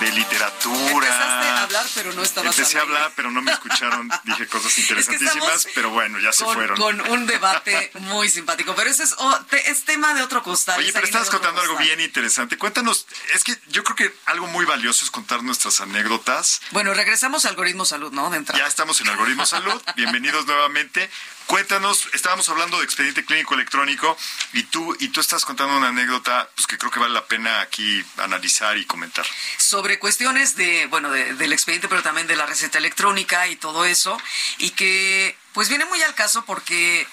[0.01, 1.07] De literatura.
[1.07, 4.11] Empezaste a hablar, pero no estabas Empecé a hablar, pero no me escucharon.
[4.25, 6.77] Dije cosas interesantísimas, pero bueno, ya se fueron.
[6.77, 9.15] Con un debate muy simpático, pero ese es,
[9.67, 10.79] es tema de otro costal.
[10.79, 12.57] Oye, pero estabas contando algo bien interesante.
[12.57, 16.61] Cuéntanos, es que yo creo que algo muy valioso es contar nuestras anécdotas.
[16.71, 18.31] Bueno, regresamos a Algoritmo Salud, ¿no?
[18.31, 19.81] De Ya estamos en Algoritmo Salud.
[19.97, 21.11] Bienvenidos nuevamente.
[21.51, 24.17] Cuéntanos, estábamos hablando de expediente clínico electrónico
[24.53, 27.61] y tú y tú estás contando una anécdota pues que creo que vale la pena
[27.61, 29.27] aquí analizar y comentar.
[29.57, 34.21] Sobre cuestiones de, bueno, del expediente, pero también de la receta electrónica y todo eso
[34.59, 37.07] y que pues viene muy al caso porque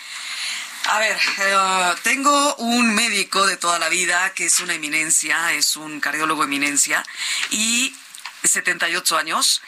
[0.90, 5.76] a ver, eh, tengo un médico de toda la vida que es una eminencia, es
[5.76, 7.04] un cardiólogo eminencia
[7.52, 7.94] y
[8.44, 9.62] 78 años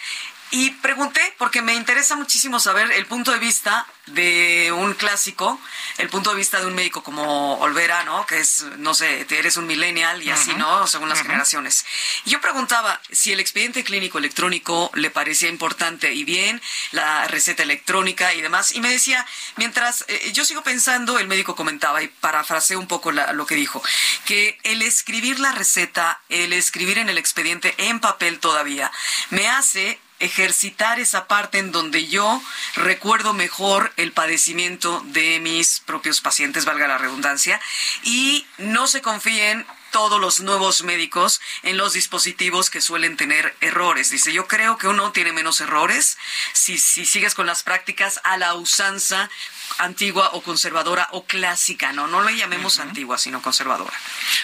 [0.51, 5.59] Y pregunté, porque me interesa muchísimo saber el punto de vista de un clásico,
[5.99, 8.25] el punto de vista de un médico como Olvera, ¿no?
[8.25, 10.87] Que es, no sé, eres un millennial y así, ¿no?
[10.87, 11.85] Según las generaciones.
[12.25, 16.59] Y yo preguntaba si el expediente clínico electrónico le parecía importante y bien,
[16.91, 18.73] la receta electrónica y demás.
[18.73, 19.25] Y me decía,
[19.57, 23.83] mientras eh, yo sigo pensando, el médico comentaba, y parafraseé un poco lo que dijo,
[24.25, 28.91] que el escribir la receta, el escribir en el expediente en papel todavía,
[29.29, 32.41] me hace ejercitar esa parte en donde yo
[32.75, 37.59] recuerdo mejor el padecimiento de mis propios pacientes, valga la redundancia,
[38.03, 44.09] y no se confíen todos los nuevos médicos en los dispositivos que suelen tener errores.
[44.11, 46.17] Dice, yo creo que uno tiene menos errores
[46.53, 49.29] si, si sigues con las prácticas a la usanza
[49.77, 52.07] antigua o conservadora o clásica, ¿no?
[52.07, 53.93] No le llamemos antigua, sino conservadora.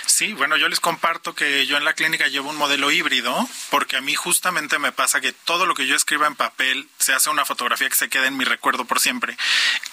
[0.05, 3.97] Sí, bueno, yo les comparto que yo en la clínica llevo un modelo híbrido, porque
[3.97, 7.29] a mí justamente me pasa que todo lo que yo escriba en papel se hace
[7.29, 9.37] una fotografía que se quede en mi recuerdo por siempre.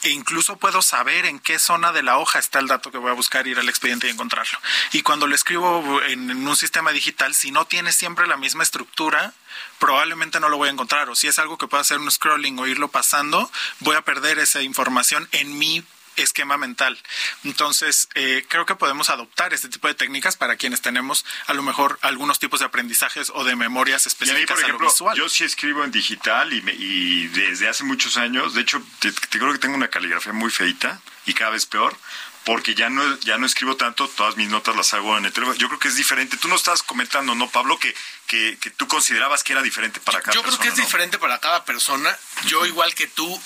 [0.03, 3.11] E incluso puedo saber en qué zona de la hoja está el dato que voy
[3.11, 4.59] a buscar, ir al expediente y encontrarlo.
[4.92, 8.62] Y cuando lo escribo en, en un sistema digital, si no tiene siempre la misma
[8.62, 9.35] estructura,
[9.79, 11.11] probablemente no lo voy a encontrar.
[11.11, 14.38] O si es algo que puedo hacer un scrolling o irlo pasando, voy a perder
[14.38, 15.85] esa información en mi
[16.16, 16.98] esquema mental.
[17.44, 21.62] Entonces, eh, creo que podemos adoptar este tipo de técnicas para quienes tenemos a lo
[21.62, 25.90] mejor algunos tipos de aprendizajes o de memorias específicas por ejemplo, Yo sí escribo en
[25.90, 29.88] digital y, y desde hace muchos años, de hecho, te, te, creo que tengo una
[29.88, 31.96] caligrafía muy feita y cada vez peor,
[32.44, 35.56] porque ya no, ya no escribo tanto, todas mis notas las hago en el teléfono.
[35.56, 36.37] Yo creo que es diferente.
[36.37, 37.78] Tú no estás comentando, ¿no, Pablo?
[37.78, 37.94] Que,
[38.26, 40.50] que, que tú considerabas que era diferente para cada persona.
[40.50, 42.16] Yo creo que es diferente para cada persona.
[42.46, 43.40] Yo, igual que tú,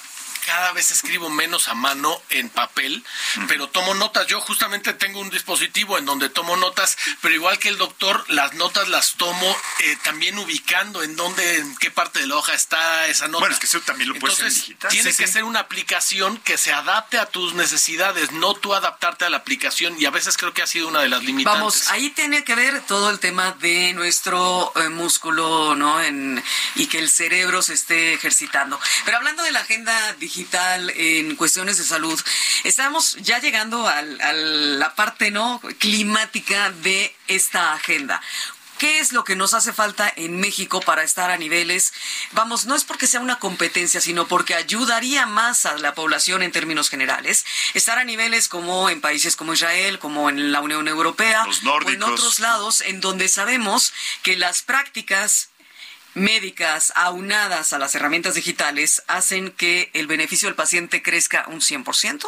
[0.47, 3.05] cada vez escribo menos a mano en papel,
[3.49, 4.27] pero tomo notas.
[4.29, 8.55] Yo justamente tengo un dispositivo en donde tomo notas, pero igual que el doctor, las
[8.55, 13.07] notas las tomo eh, también ubicando en dónde, en qué parte de la hoja está
[13.09, 13.41] esa nota.
[13.41, 14.91] Bueno, es que eso también lo puedes hacer en digital.
[14.93, 19.31] Tiene que ser una aplicación que se adapte a tus necesidades, no tú adaptarte a
[19.31, 19.97] la aplicación.
[20.01, 21.59] Y a veces creo que ha sido una de las limitantes.
[21.59, 26.01] Vamos, ahí tiene que ver todo el tema de nuestro eh, músculo, ¿no?
[26.01, 26.43] En,
[26.77, 28.79] y que el cerebro se esté ejercitando.
[29.05, 32.21] Pero hablando de la agenda digital, digital en cuestiones de salud.
[32.65, 38.21] Estamos ya llegando a la parte no climática de esta agenda.
[38.79, 41.95] ¿Qué es lo que nos hace falta en México para estar a niveles?
[42.33, 46.53] Vamos, no es porque sea una competencia, sino porque ayudaría más a la población en
[46.53, 47.47] términos generales.
[47.73, 52.03] Estar a niveles como en países como Israel, como en la Unión Europea, o en
[52.03, 55.49] otros lados, en donde sabemos que las prácticas
[56.17, 62.27] médicas aunadas a las herramientas digitales hacen que el beneficio del paciente crezca un 100%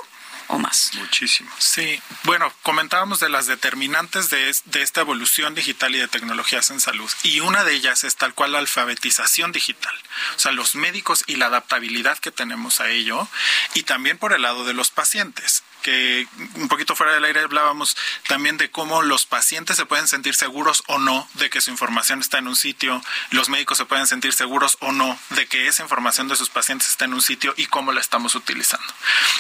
[0.48, 0.90] o más.
[0.94, 1.51] Muchísimo.
[1.59, 6.81] Sí, bueno, comentábamos de las determinantes de, de, esta evolución digital y de tecnologías en
[6.81, 7.11] salud.
[7.22, 9.94] Y una de ellas es tal cual la alfabetización digital.
[10.37, 13.29] O sea, los médicos y la adaptabilidad que tenemos a ello.
[13.74, 17.96] Y también por el lado de los pacientes que un poquito fuera del aire hablábamos
[18.27, 22.20] también de cómo los pacientes se pueden sentir seguros o no de que su información
[22.20, 25.83] está en un sitio, los médicos se pueden sentir seguros o no de que esa
[25.83, 28.87] información de sus pacientes está en un sitio y cómo la estamos utilizando.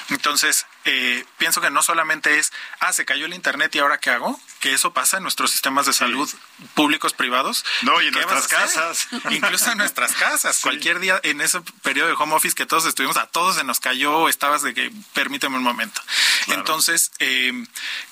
[0.08, 4.08] Entonces, eh, pienso que no solamente es, ah, se cayó el Internet y ahora qué
[4.08, 6.28] hago, que eso pasa en nuestros sistemas de salud
[6.74, 7.64] públicos, privados.
[7.82, 9.08] No, y en nuestras casas.
[9.30, 10.56] Incluso en nuestras casas.
[10.56, 10.62] Sí.
[10.62, 13.80] Cualquier día, en ese periodo de home office que todos estuvimos, a todos se nos
[13.80, 16.00] cayó, estabas de que, permíteme un momento.
[16.46, 17.52] Entonces, eh,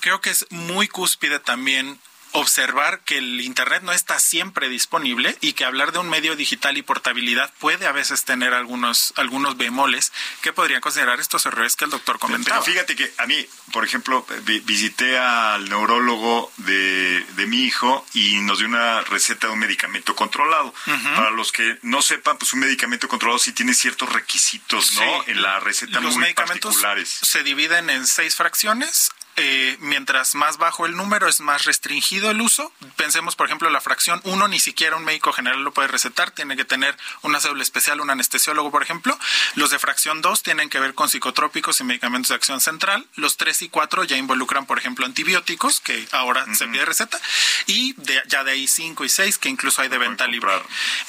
[0.00, 1.98] creo que es muy cúspide también
[2.40, 6.76] observar que el Internet no está siempre disponible y que hablar de un medio digital
[6.76, 11.84] y portabilidad puede a veces tener algunos, algunos bemoles que podrían considerar estos errores que
[11.84, 12.60] el doctor comentaba.
[12.62, 14.26] Pero fíjate que a mí, por ejemplo,
[14.64, 20.14] visité al neurólogo de, de mi hijo y nos dio una receta de un medicamento
[20.14, 20.74] controlado.
[20.86, 21.16] Uh -huh.
[21.16, 25.00] Para los que no sepan, pues un medicamento controlado sí tiene ciertos requisitos, ¿no?
[25.24, 25.30] Sí.
[25.32, 27.18] En la receta los muy medicamentos particulares.
[27.22, 32.40] Se dividen en seis fracciones eh, mientras más bajo el número es más restringido el
[32.40, 32.72] uso.
[32.96, 36.56] Pensemos, por ejemplo, la fracción 1, ni siquiera un médico general lo puede recetar, tiene
[36.56, 39.18] que tener una cédula especial, un anestesiólogo, por ejemplo.
[39.54, 43.06] Los de fracción 2 tienen que ver con psicotrópicos y medicamentos de acción central.
[43.14, 46.54] Los 3 y 4 ya involucran, por ejemplo, antibióticos, que ahora uh -huh.
[46.54, 47.20] se pide receta.
[47.66, 50.46] Y de, ya de ahí 5 y 6, que incluso hay de venta libre.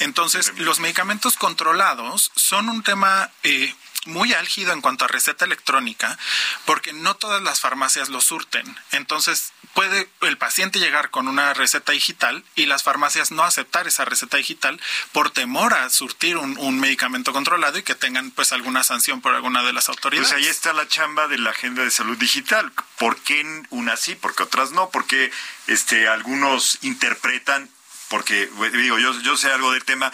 [0.00, 3.30] Entonces, los medicamentos controlados son un tema...
[3.42, 3.74] Eh,
[4.06, 6.18] muy álgido en cuanto a receta electrónica,
[6.64, 8.78] porque no todas las farmacias lo surten.
[8.92, 14.04] Entonces, puede el paciente llegar con una receta digital y las farmacias no aceptar esa
[14.04, 14.80] receta digital
[15.12, 19.34] por temor a surtir un, un medicamento controlado y que tengan pues alguna sanción por
[19.34, 20.30] alguna de las autoridades.
[20.30, 22.72] Pues ahí está la chamba de la agenda de salud digital.
[22.98, 23.38] ¿Por qué
[23.70, 24.90] unas sí, porque otras no?
[24.90, 25.30] Porque
[25.66, 27.68] este algunos interpretan
[28.08, 30.10] porque digo, yo yo sé algo del tema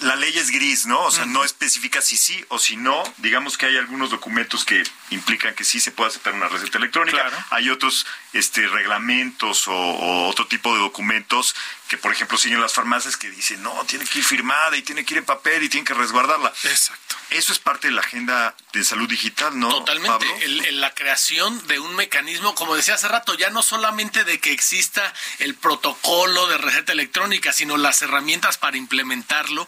[0.00, 1.02] la ley es gris, ¿no?
[1.02, 3.02] O sea, no especifica si sí o si no.
[3.18, 7.28] Digamos que hay algunos documentos que implican que sí se puede aceptar una receta electrónica.
[7.50, 11.54] Hay otros este, reglamentos o, o, otro tipo de documentos
[11.90, 15.04] que, por ejemplo, siguen las farmacias que dicen, no, tiene que ir firmada y tiene
[15.04, 16.52] que ir en papel y tiene que resguardarla.
[16.62, 17.16] Exacto.
[17.30, 19.68] Eso es parte de la agenda de salud digital, ¿no?
[19.68, 20.26] Totalmente.
[20.44, 24.52] El, la creación de un mecanismo, como decía hace rato, ya no solamente de que
[24.52, 29.66] exista el protocolo de receta electrónica, sino las herramientas para implementarlo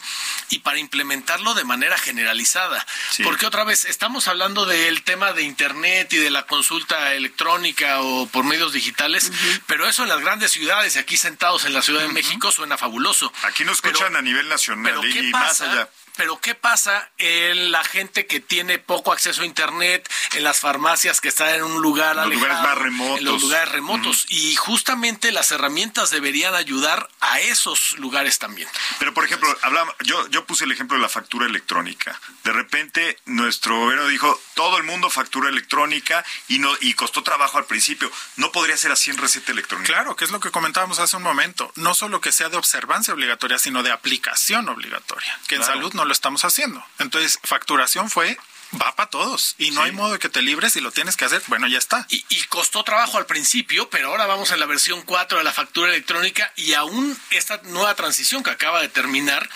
[0.48, 2.86] y para implementarlo de manera generalizada.
[3.24, 8.26] Porque otra vez, estamos hablando del tema de Internet y de la consulta electrónica o
[8.26, 9.30] por medios digitales,
[9.66, 13.32] pero eso en las grandes ciudades, aquí sentados en la Ciudad de México, suena fabuloso.
[13.44, 15.88] Aquí nos escuchan a nivel nacional y más allá.
[16.16, 21.20] Pero ¿qué pasa en la gente que tiene poco acceso a Internet, en las farmacias
[21.20, 23.18] que están en un lugar los lugares más remotos.
[23.18, 24.26] En los lugares remotos.
[24.28, 28.68] Y justamente las herramientas deberían ayudar a esos lugares también.
[28.98, 32.18] Pero, por ejemplo, hablamos, yo, yo puse el ejemplo de la factura electrónica.
[32.44, 37.58] De repente, nuestro gobierno dijo, todo el mundo factura electrónica y, no, y costó trabajo
[37.58, 38.10] al principio.
[38.36, 39.92] No podría ser así en receta electrónica.
[39.92, 41.72] Claro, que es lo que comentábamos hace un momento.
[41.76, 45.38] No solo que sea de observancia obligatoria, sino de aplicación obligatoria.
[45.46, 46.84] Que en salud no lo estamos haciendo.
[46.98, 48.38] Entonces, facturación fue
[48.80, 51.24] va para todos y no hay modo de que te libres y lo tienes que
[51.24, 51.42] hacer.
[51.48, 52.06] Bueno, ya está.
[52.08, 52.22] Y,
[52.52, 56.52] costó trabajo al principio, pero ahora vamos a la versión 4 de la factura electrónica
[56.54, 59.48] y aún esta nueva transición que acaba de terminar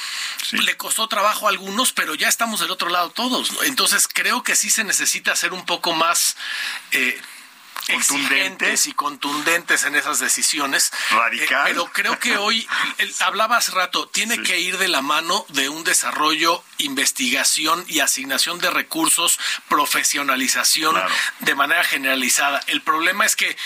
[0.53, 3.51] le costó trabajo a algunos, pero ya estamos del otro lado todos.
[3.65, 6.37] Entonces creo que sí se necesita hacer un poco más...
[6.93, 7.21] Eh,
[7.87, 10.93] contundentes y contundentes en esas decisiones.
[11.11, 11.67] Radical.
[11.67, 12.67] Eh, pero creo que hoy,
[13.21, 18.59] hablaba hace rato, tiene que ir de la mano de un desarrollo, investigación y asignación
[18.59, 20.97] de recursos, profesionalización
[21.41, 22.61] de manera generalizada.
[22.67, 23.57] El problema es que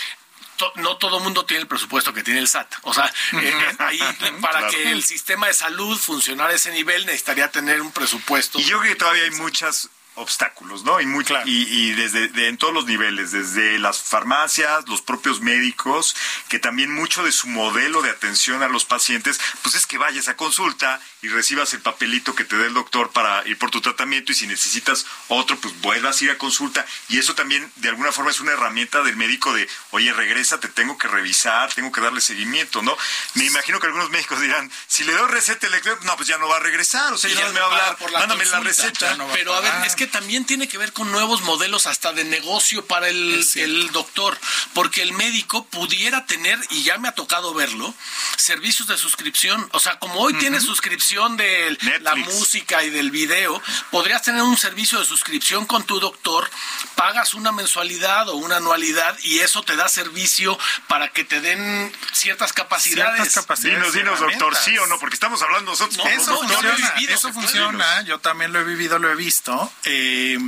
[0.75, 2.75] no todo el mundo tiene el presupuesto que tiene el SAT.
[2.83, 3.99] O sea, eh, ahí
[4.41, 8.59] para que el sistema de salud funcionara a ese nivel necesitaría tener un presupuesto.
[8.59, 9.89] Y yo creo que todavía hay muchas
[10.21, 11.01] obstáculos, ¿no?
[11.01, 16.15] Y, muy, y, y, desde en todos los niveles, desde las farmacias, los propios médicos,
[16.47, 20.27] que también mucho de su modelo de atención a los pacientes, pues es que vayas
[20.27, 23.81] a consulta y recibas el papelito que te dé el doctor para ir por tu
[23.81, 26.85] tratamiento y si necesitas otro, pues vuelvas a ir a consulta.
[27.09, 30.67] Y eso también, de alguna forma, es una herramienta del médico de, oye, regresa, te
[30.67, 32.97] tengo que revisar, tengo que darle seguimiento, ¿no?
[33.35, 36.47] Me imagino que algunos médicos dirán, si le doy receta electrónica, no, pues ya no
[36.47, 39.17] va a regresar, o sea, ya, no me va a hablar, mándame la receta.
[39.33, 42.85] Pero a ver, es que también tiene que ver con nuevos modelos hasta de negocio
[42.85, 44.37] para el, doctor,
[44.73, 47.93] porque el médico pudiera tener, y ya me ha tocado verlo,
[48.37, 49.67] servicios de suscripción.
[49.73, 54.57] O sea, como hoy tiene suscripción de la música y del video, podrías tener un
[54.57, 56.49] servicio de suscripción con tu doctor,
[56.95, 60.57] pagas una mensualidad o una anualidad y eso te da servicio
[60.87, 63.33] para que te den ciertas capacidades.
[63.61, 66.05] dinos, dinos, doctor, sí o no, porque estamos hablando nosotros.
[66.07, 69.71] eso funciona, eso funciona, yo también lo he vivido, lo he visto.
[69.91, 70.39] Eh,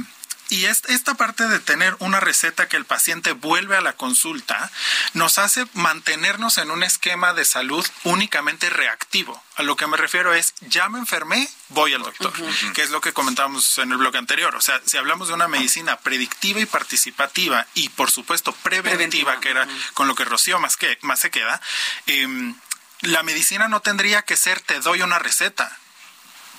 [0.50, 4.72] y esta parte de tener una receta que el paciente vuelve a la consulta
[5.14, 9.42] nos hace mantenernos en un esquema de salud únicamente reactivo.
[9.56, 12.32] A lo que me refiero es, ya me enfermé, voy al doctor,
[12.76, 14.56] que es lo que comentábamos en el bloque anterior.
[14.56, 19.50] O sea, si hablamos de una medicina predictiva y participativa y por supuesto preventiva, que
[19.50, 21.62] era con lo que Rocío más, que, más se queda,
[22.06, 22.56] em,
[23.02, 25.80] la medicina no tendría que ser te doy una receta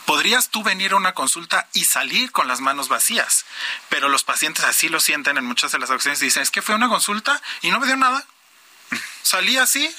[0.06, 3.44] podrías tú venir a una consulta y salir con las manos vacías,
[3.88, 6.62] pero los pacientes así lo sienten en muchas de las ocasiones y dicen, es que
[6.62, 8.24] fue una consulta y no me dio nada.
[9.22, 9.94] Salí así.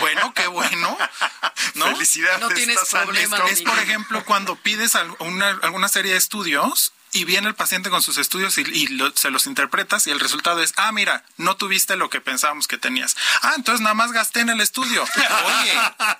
[0.00, 0.96] Bueno, qué bueno.
[1.74, 1.86] ¿no?
[1.86, 2.40] Felicidades.
[2.40, 3.38] No tienes problema.
[3.48, 8.18] Es, por ejemplo, cuando pides alguna serie de estudios y viene el paciente con sus
[8.18, 12.20] estudios y, se los interpretas y el resultado es, ah, mira, no tuviste lo que
[12.20, 13.16] pensábamos que tenías.
[13.42, 15.02] Ah, entonces nada más gasté en el estudio.
[15.62, 15.72] Oye,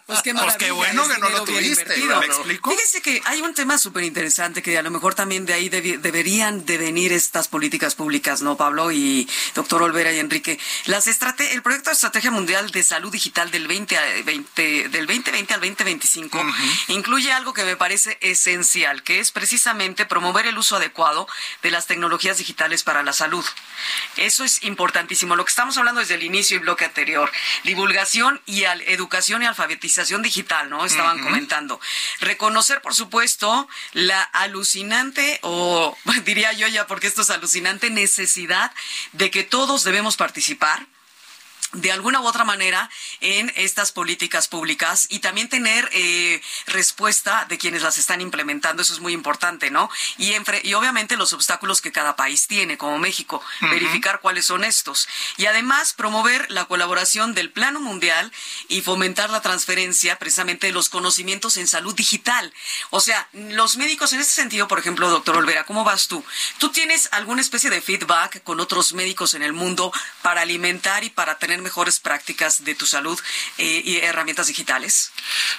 [0.07, 1.97] pues qué, pues qué bueno que no lo tuviste.
[1.97, 2.71] ¿Me explico?
[2.71, 6.65] Fíjese que hay un tema súper interesante que a lo mejor también de ahí deberían
[6.67, 8.93] de venir estas políticas públicas, ¿no, Pablo?
[8.93, 10.59] Y doctor Olvera y Enrique.
[10.87, 11.07] Las
[11.39, 16.45] el proyecto de Estrategia Mundial de Salud Digital del 20, 20 del 2020 al 2025
[16.89, 21.29] incluye algo que me parece esencial, que es precisamente promover el uso adecuado
[21.63, 23.45] de las tecnologías digitales para la salud.
[24.17, 25.37] Eso es importantísimo.
[25.37, 27.31] Lo que estamos hablando desde el inicio y bloque anterior,
[27.65, 30.85] divulgación y educación y alfabetización digital, ¿no?
[30.85, 31.81] Estaban comentando.
[32.21, 38.73] Reconocer, por supuesto, la alucinante, o diría yo ya porque esto es alucinante, necesidad
[39.13, 40.87] de que todos debemos participar
[41.73, 47.59] de alguna u otra manera en estas políticas públicas y también tener eh, respuesta de
[47.59, 48.83] quienes las están implementando.
[48.83, 49.91] Eso es muy importante, ¿no?
[50.19, 55.09] Y, y obviamente los obstáculos que cada país tiene, como México, verificar cuáles son estos.
[55.37, 58.31] Y además promover la colaboración del plano mundial
[58.69, 62.53] y fomentar la transferencia precisamente de los conocimientos en salud digital.
[62.91, 66.25] O sea, los médicos en este sentido, por ejemplo, doctor Olvera, ¿cómo vas tú?
[66.59, 71.11] ¿Tú tienes alguna especie de feedback con otros médicos en el mundo para alimentar y
[71.11, 73.19] para tener mejores prácticas de tu salud
[73.59, 75.13] eh, y herramientas digitales?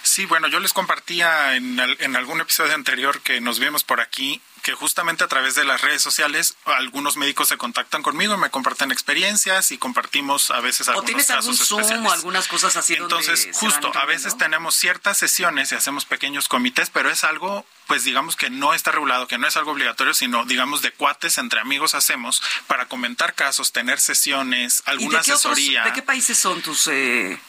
[0.04, 4.42] Sí, bueno, yo les compartía en, en algún episodio anterior que nos vimos por aquí
[4.64, 8.92] que justamente a través de las redes sociales algunos médicos se contactan conmigo, me comparten
[8.92, 13.50] experiencias y compartimos a veces algunos ¿O tienes algún Zoom o algunas cosas así Entonces,
[13.54, 18.38] justo, a veces tenemos ciertas sesiones y hacemos pequeños comités, pero es algo pues digamos
[18.38, 21.96] que no está regulado, que no es algo obligatorio, sino digamos de cuates entre amigos
[21.96, 25.84] hacemos para comentar casos, tener sesiones, alguna asesoría.
[25.84, 27.40] ¿De qué países son tus eh,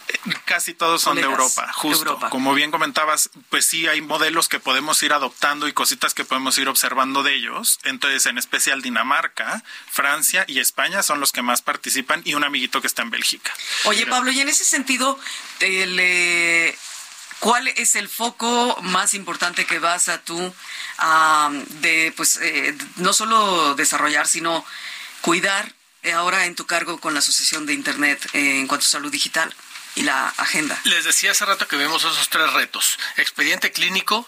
[0.44, 2.18] Casi todos son de Europa, justo.
[2.30, 6.58] Como bien comentabas, pues sí hay modelos que podemos ir adoptando y cositas que podemos
[6.58, 7.78] ir observando de ellos.
[7.84, 12.80] Entonces, en especial Dinamarca, Francia y España son los que más participan y un amiguito
[12.80, 13.52] que está en Bélgica.
[13.84, 15.18] Oye, Pablo, y en ese sentido,
[17.40, 20.54] ¿cuál es el foco más importante que vas a tú
[21.80, 24.64] de, pues, eh, no solo desarrollar, sino
[25.20, 28.88] cuidar eh, ahora en tu cargo con la Asociación de Internet eh, en cuanto a
[28.88, 29.54] salud digital?
[29.96, 30.76] y la agenda.
[30.82, 32.98] Les decía hace rato que vemos esos tres retos.
[33.16, 34.26] Expediente clínico,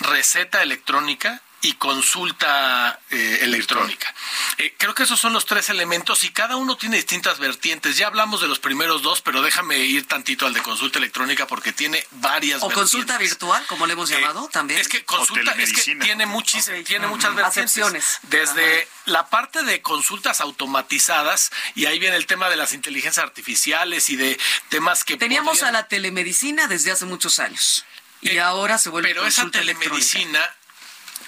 [0.00, 4.14] receta electrónica y consulta eh, electrónica.
[4.58, 7.96] Eh, creo que esos son los tres elementos y cada uno tiene distintas vertientes.
[7.96, 11.72] Ya hablamos de los primeros dos, pero déjame ir tantito al de consulta electrónica porque
[11.72, 14.80] tiene varias o consulta virtual, como le hemos eh, llamado también.
[14.80, 18.18] Es que consulta es que tiene, muchis, tiene muchas vertientes.
[18.22, 24.10] Desde la parte de consultas automatizadas y ahí viene el tema de las inteligencias artificiales
[24.10, 24.38] y de
[24.68, 27.84] temas que teníamos a la telemedicina desde hace muchos años.
[28.20, 30.40] Y ahora se vuelve Pero esa telemedicina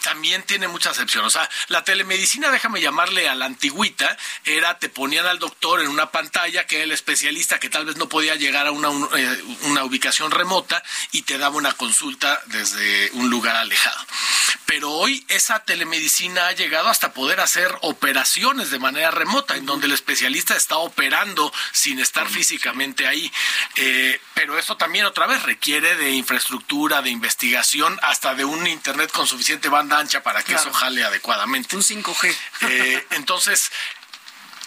[0.03, 1.25] también tiene mucha acepción.
[1.25, 5.89] O sea, la telemedicina, déjame llamarle a la antigüita, era te ponían al doctor en
[5.89, 9.43] una pantalla que era el especialista que tal vez no podía llegar a una, eh,
[9.63, 10.83] una ubicación remota
[11.13, 13.99] y te daba una consulta desde un lugar alejado.
[14.67, 19.87] Pero hoy esa telemedicina ha llegado hasta poder hacer operaciones de manera remota, en donde
[19.87, 23.33] el especialista está operando sin estar físicamente ahí.
[23.77, 29.11] Eh, pero esto también otra vez requiere de infraestructura, de investigación, hasta de un Internet
[29.11, 31.77] con suficiente banda ancha para que eso jale adecuadamente.
[31.77, 32.37] Un 5G.
[32.63, 33.71] Eh, entonces,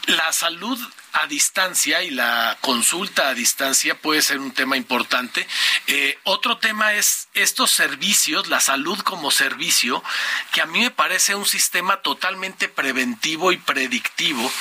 [0.05, 0.79] la salud
[1.13, 5.47] a distancia y la consulta a distancia puede ser un tema importante.
[5.87, 10.03] Eh, otro tema es estos servicios, la salud como servicio,
[10.51, 14.51] que a mí me parece un sistema totalmente preventivo y predictivo.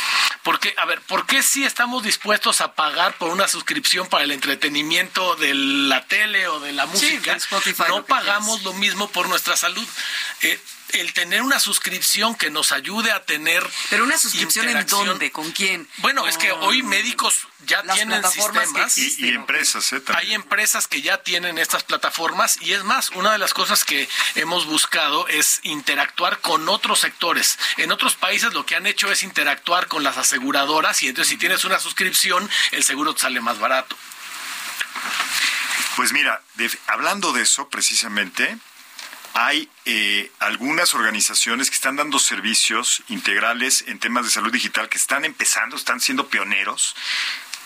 [0.43, 4.31] Porque, a ver, ¿por qué si estamos dispuestos a pagar por una suscripción para el
[4.31, 7.37] entretenimiento de la tele o de la música?
[7.89, 9.87] no pagamos lo mismo por nuestra salud.
[10.43, 10.59] Eh,
[10.95, 13.67] el tener una suscripción que nos ayude a tener.
[13.91, 15.89] Pero una suscripción en dónde, con quién.
[15.99, 19.93] Bueno, es que hoy médicos ya tienen sistemas y, empresas.
[19.93, 20.03] ¿eh?
[20.15, 24.09] Hay empresas que ya tienen estas plataformas y es más, una de las cosas que
[24.35, 27.59] hemos buscado es interactuar con otros sectores.
[27.77, 31.37] En otros países lo que han hecho es interactuar con las aseguradoras y entonces si
[31.37, 33.97] tienes una suscripción el seguro te sale más barato.
[35.97, 36.43] Pues mira,
[36.87, 38.59] hablando de eso precisamente,
[39.35, 44.99] hay eh, algunas organizaciones que están dando servicios integrales en temas de salud digital que
[44.99, 46.97] están empezando, están siendo pioneros.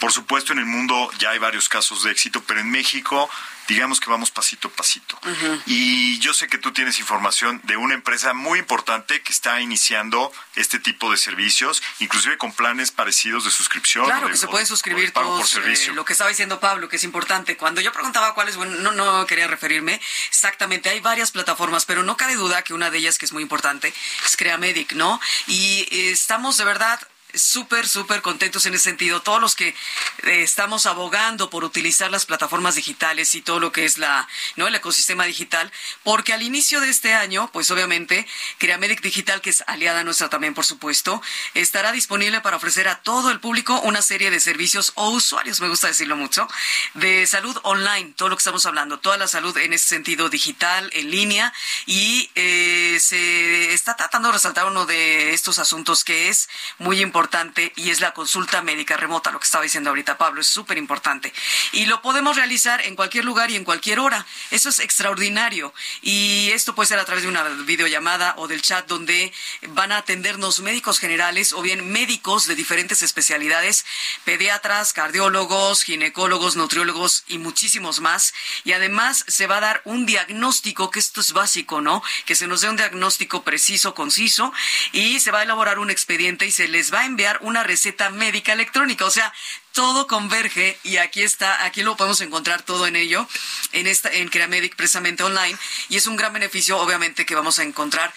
[0.04, 3.30] Por supuesto, en el mundo ya hay varios casos de éxito, pero en México
[3.68, 5.18] digamos que vamos pasito a pasito.
[5.64, 10.30] Y yo sé que tú tienes información de una empresa muy importante que está iniciando
[10.54, 14.04] este tipo de servicios, inclusive con planes parecidos de suscripción.
[14.04, 15.56] Claro, que se pueden suscribir todos.
[15.56, 17.56] Eh, lo que estaba diciendo Pablo, que es importante.
[17.56, 20.90] Cuando yo preguntaba cuáles, bueno, no, no quería referirme exactamente.
[20.90, 23.94] Hay varias plataformas, pero no cabe duda que una de ellas que es muy importante
[24.26, 25.18] es CreaMedic, ¿no?
[25.46, 27.00] Y eh, estamos de verdad
[27.34, 29.22] súper, súper contentos en ese sentido.
[29.22, 33.84] Todos los que eh, estamos abogando por utilizar las plataformas digitales y todo lo que
[33.84, 34.66] es la, ¿no?
[34.66, 35.70] el ecosistema digital,
[36.02, 38.26] porque al inicio de este año, pues obviamente,
[38.58, 41.20] Creamedic Digital, que es aliada nuestra también, por supuesto,
[41.54, 45.68] estará disponible para ofrecer a todo el público una serie de servicios o usuarios, me
[45.68, 46.48] gusta decirlo mucho,
[46.94, 50.90] de salud online, todo lo que estamos hablando, toda la salud en ese sentido digital,
[50.92, 51.52] en línea,
[51.86, 57.23] y eh, se está tratando de resaltar uno de estos asuntos que es muy importante
[57.24, 60.76] importante y es la consulta médica remota, lo que estaba diciendo ahorita Pablo, es súper
[60.76, 61.32] importante.
[61.72, 64.26] Y lo podemos realizar en cualquier lugar y en cualquier hora.
[64.50, 65.72] Eso es extraordinario.
[66.02, 69.32] Y esto puede ser a través de una videollamada o del chat donde
[69.68, 73.86] van a atendernos médicos generales o bien médicos de diferentes especialidades,
[74.24, 78.34] pediatras, cardiólogos, ginecólogos, nutriólogos y muchísimos más.
[78.64, 82.02] Y además se va a dar un diagnóstico, que esto es básico, ¿no?
[82.26, 84.52] Que se nos dé un diagnóstico preciso, conciso,
[84.92, 88.10] y se va a elaborar un expediente y se les va a enviar una receta
[88.10, 89.04] médica electrónica.
[89.04, 89.32] O sea,
[89.72, 93.26] todo converge y aquí está, aquí lo podemos encontrar todo en ello,
[93.72, 95.56] en esta, en Creamedic precisamente online,
[95.88, 98.12] y es un gran beneficio, obviamente, que vamos a encontrar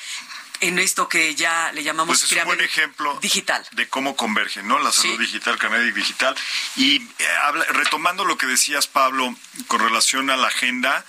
[0.60, 3.64] en esto que ya le llamamos pues es un buen ejemplo digital.
[3.74, 6.36] de cómo converge no la salud digital Creamedic digital.
[6.76, 9.36] Y eh, retomando lo que decías Pablo
[9.68, 11.06] con relación a la agenda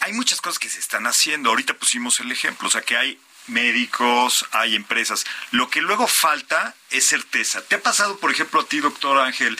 [0.00, 1.50] hay muchas cosas que se están haciendo.
[1.50, 3.16] Ahorita pusimos el ejemplo o sea que hay
[3.48, 5.24] médicos, hay empresas.
[5.50, 7.62] Lo que luego falta es certeza.
[7.62, 9.58] ¿Te ha pasado, por ejemplo, a ti, doctor Ángel,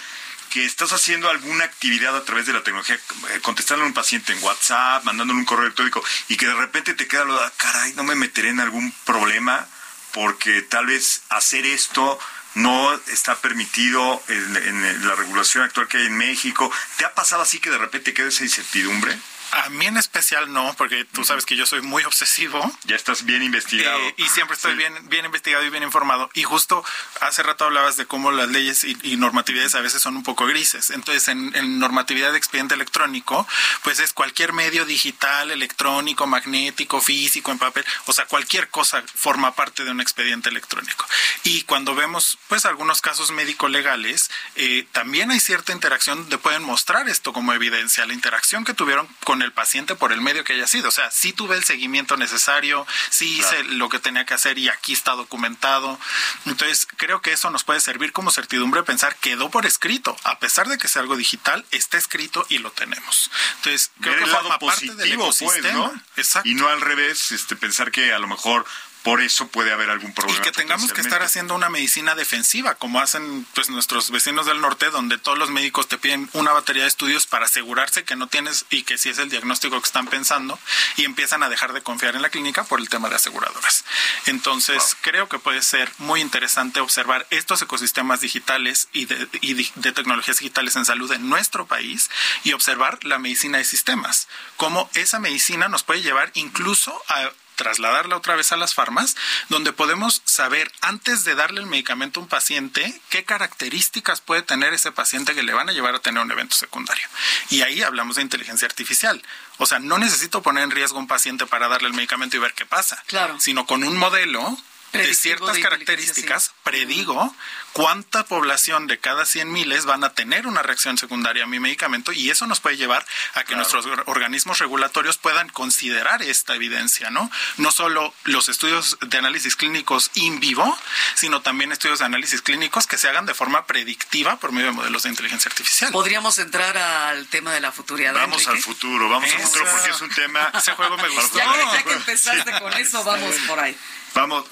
[0.50, 4.32] que estás haciendo alguna actividad a través de la tecnología, eh, contestando a un paciente
[4.32, 7.52] en WhatsApp, mandándole un correo electrónico, y que de repente te queda lo de, ah,
[7.56, 9.66] caray, no me meteré en algún problema
[10.12, 12.18] porque tal vez hacer esto
[12.54, 16.72] no está permitido en, en la regulación actual que hay en México.
[16.96, 19.18] ¿Te ha pasado así que de repente queda esa incertidumbre?
[19.64, 22.60] A mí en especial no, porque tú sabes que yo soy muy obsesivo.
[22.84, 23.98] Ya estás bien investigado.
[23.98, 26.28] Eh, y siempre estoy bien, bien investigado y bien informado.
[26.34, 26.84] Y justo
[27.22, 30.90] hace rato hablabas de cómo las leyes y, normatividades a veces son un poco grises.
[30.90, 33.48] Entonces, en, normatividad de expediente electrónico,
[33.82, 39.54] pues es cualquier medio digital, electrónico, magnético, físico, en papel, o sea, cualquier cosa forma
[39.54, 41.06] parte de un expediente electrónico.
[41.44, 47.08] Y cuando vemos, pues, algunos casos médico-legales, eh, también hay cierta interacción donde pueden mostrar
[47.08, 50.66] esto como evidencia, la interacción que tuvieron con el paciente por el medio que haya
[50.66, 50.88] sido.
[50.88, 54.68] O sea, sí tuve el seguimiento necesario, sí hice lo que tenía que hacer y
[54.68, 55.98] aquí está documentado.
[56.44, 60.68] Entonces, creo que eso nos puede servir como certidumbre pensar quedó por escrito, a pesar
[60.68, 63.30] de que sea algo digital, está escrito y lo tenemos.
[63.56, 65.92] Entonces, creo que el lado positivo, pues, ¿no?
[66.16, 66.48] Exacto.
[66.48, 68.64] Y no al revés, este pensar que a lo mejor
[69.06, 70.40] por eso puede haber algún problema.
[70.40, 74.60] Y que tengamos que estar haciendo una medicina defensiva, como hacen pues nuestros vecinos del
[74.60, 78.26] norte, donde todos los médicos te piden una batería de estudios para asegurarse que no
[78.26, 80.58] tienes y que si es el diagnóstico que están pensando
[80.96, 83.84] y empiezan a dejar de confiar en la clínica por el tema de aseguradoras.
[84.24, 89.92] Entonces, creo que puede ser muy interesante observar estos ecosistemas digitales y de, y de
[89.92, 92.10] tecnologías digitales en salud en nuestro país
[92.42, 94.26] y observar la medicina de sistemas,
[94.56, 99.16] cómo esa medicina nos puede llevar incluso a trasladarla otra vez a las farmas,
[99.48, 104.72] donde podemos saber antes de darle el medicamento a un paciente qué características puede tener
[104.74, 107.08] ese paciente que le van a llevar a tener un evento secundario.
[107.50, 109.22] Y ahí hablamos de inteligencia artificial.
[109.58, 112.40] O sea, no necesito poner en riesgo a un paciente para darle el medicamento y
[112.40, 113.40] ver qué pasa, claro.
[113.40, 114.56] sino con un modelo
[114.92, 117.34] de ciertas características, predigo
[117.76, 122.10] cuánta población de cada 100 miles van a tener una reacción secundaria a mi medicamento
[122.10, 127.30] y eso nos puede llevar a que nuestros organismos regulatorios puedan considerar esta evidencia, ¿no?
[127.58, 130.78] No solo los estudios de análisis clínicos in vivo,
[131.16, 134.72] sino también estudios de análisis clínicos que se hagan de forma predictiva por medio de
[134.72, 135.92] modelos de inteligencia artificial.
[135.92, 138.14] Podríamos entrar al tema de la futuridad.
[138.14, 140.50] Vamos al futuro, vamos al futuro porque es un tema.
[140.54, 141.36] Ese juego me gustó.
[141.36, 143.76] Ya, que empezaste con eso, vamos por ahí.
[144.16, 144.46] Vamos,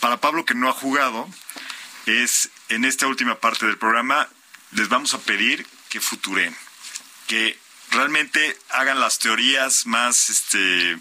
[0.00, 1.28] para Pablo que no ha jugado,
[2.06, 4.30] es en esta última parte del programa,
[4.70, 6.56] les vamos a pedir que futuren,
[7.26, 7.58] que
[7.90, 10.98] realmente hagan las teorías más este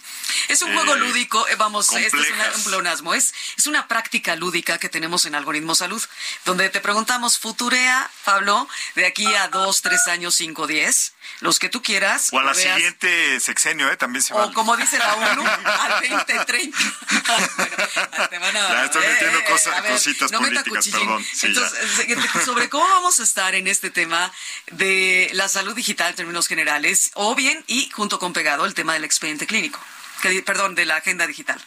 [0.48, 4.36] es un juego eh, lúdico eh, vamos este es un pleonasmo es, es una práctica
[4.36, 6.04] lúdica que tenemos en algoritmo salud
[6.46, 11.70] donde te preguntamos futurea Pablo de aquí a dos tres años cinco diez los que
[11.70, 12.30] tú quieras.
[12.32, 13.98] O a la siguiente sexenio, ¿eh?
[13.98, 14.46] También se va.
[14.46, 16.78] O como dice la ONU, al 2030.
[17.58, 18.60] bueno, te van a...
[18.70, 21.26] Ya estoy metiendo eh, cosas, cositas políticas, perdón.
[21.44, 24.32] Entonces, eh, sobre cómo vamos a estar en este tema
[24.72, 28.94] de la salud digital en términos generales, o bien, y junto con pegado, el tema
[28.94, 29.80] del expediente clínico.
[30.22, 31.62] Que, perdón, de la agenda digital.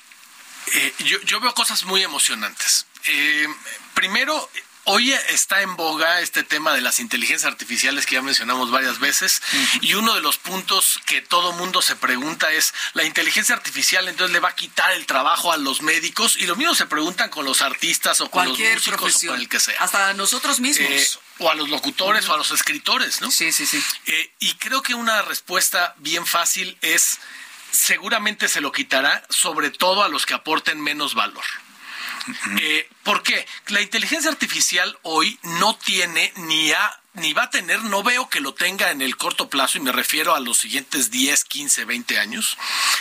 [0.74, 2.86] Eh, yo, yo, veo cosas muy emocionantes.
[3.06, 3.46] Eh,
[3.94, 4.50] primero,
[4.88, 9.42] Hoy está en boga este tema de las inteligencias artificiales que ya mencionamos varias veces
[9.80, 14.32] y uno de los puntos que todo mundo se pregunta es, ¿la inteligencia artificial entonces
[14.32, 16.36] le va a quitar el trabajo a los médicos?
[16.36, 19.48] Y lo mismo se preguntan con los artistas o con los músicos o con el
[19.48, 19.74] que sea.
[19.80, 20.88] Hasta nosotros mismos.
[20.88, 21.08] Eh,
[21.38, 23.32] o a los locutores o a los escritores, ¿no?
[23.32, 23.82] Sí, sí, sí.
[24.06, 27.18] Eh, y creo que una respuesta bien fácil es,
[27.72, 31.44] seguramente se lo quitará, sobre todo a los que aporten menos valor.
[32.60, 33.46] Eh, ¿Por qué?
[33.68, 36.72] La inteligencia artificial hoy no tiene ni
[37.14, 39.92] ni va a tener, no veo que lo tenga en el corto plazo, y me
[39.92, 42.58] refiero a los siguientes 10, 15, 20 años,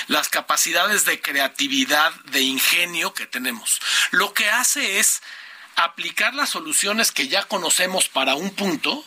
[0.08, 3.82] las capacidades de creatividad, de ingenio que tenemos.
[4.12, 5.22] Lo que hace es
[5.76, 9.04] aplicar las soluciones que ya conocemos para un punto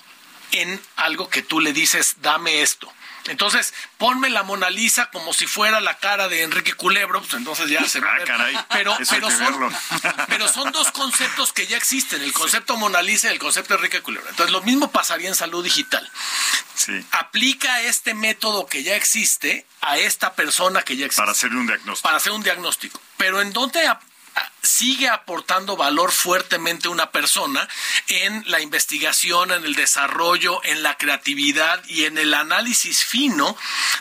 [0.52, 2.92] en algo que tú le dices, dame esto.
[3.28, 7.68] Entonces, ponme la Mona Lisa como si fuera la cara de Enrique Culebro, pues entonces
[7.70, 8.56] ya se va a Ah, ver.
[8.70, 9.72] Pero, pero, son,
[10.28, 14.00] pero son dos conceptos que ya existen, el concepto Mona Lisa y el concepto Enrique
[14.02, 14.28] Culebro.
[14.28, 16.08] Entonces, lo mismo pasaría en salud digital.
[16.74, 17.04] Sí.
[17.12, 21.20] Aplica este método que ya existe a esta persona que ya existe.
[21.22, 22.02] Para hacer un diagnóstico.
[22.02, 23.00] Para hacer un diagnóstico.
[23.16, 23.90] Pero en dónde
[24.62, 27.68] sigue aportando valor fuertemente una persona
[28.08, 33.56] en la investigación, en el desarrollo, en la creatividad y en el análisis fino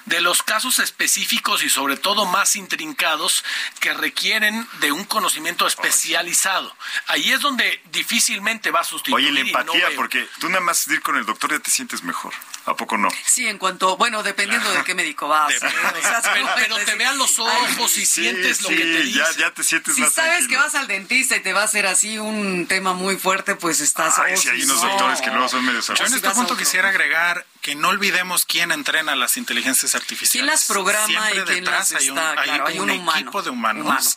[0.05, 3.43] de los casos específicos y sobre todo más intrincados
[3.79, 6.75] que requieren de un conocimiento especializado.
[7.07, 9.29] Ahí es donde difícilmente va a sustituir.
[9.29, 12.03] Oye, la no empatía, porque tú nada más ir con el doctor ya te sientes
[12.03, 12.33] mejor.
[12.67, 13.07] ¿A poco no?
[13.25, 15.53] Sí, en cuanto, bueno, dependiendo de qué médico vas.
[15.53, 15.57] ¿eh?
[15.57, 16.21] O sea,
[16.55, 19.19] pero, te vean los ojos y Sí, sientes lo sí, que te dice.
[19.19, 21.63] ya, ya te sientes Si más sabes que vas al dentista y te va a
[21.63, 24.19] hacer así un tema muy fuerte, pues estás...
[24.19, 24.89] Ay, oh, sí, hay unos no.
[24.89, 28.73] doctores que luego son medio Yo en este punto quisiera agregar que no olvidemos quién
[28.73, 30.31] entrena las inteligencias artificiales.
[30.31, 32.31] ¿Quién las programa Siempre y quién detrás las hay un, está?
[32.31, 33.19] hay Claro, hay un humano.
[33.19, 33.85] equipo de humanos.
[33.85, 34.09] Humano.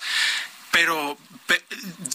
[0.73, 1.30] Pero pe-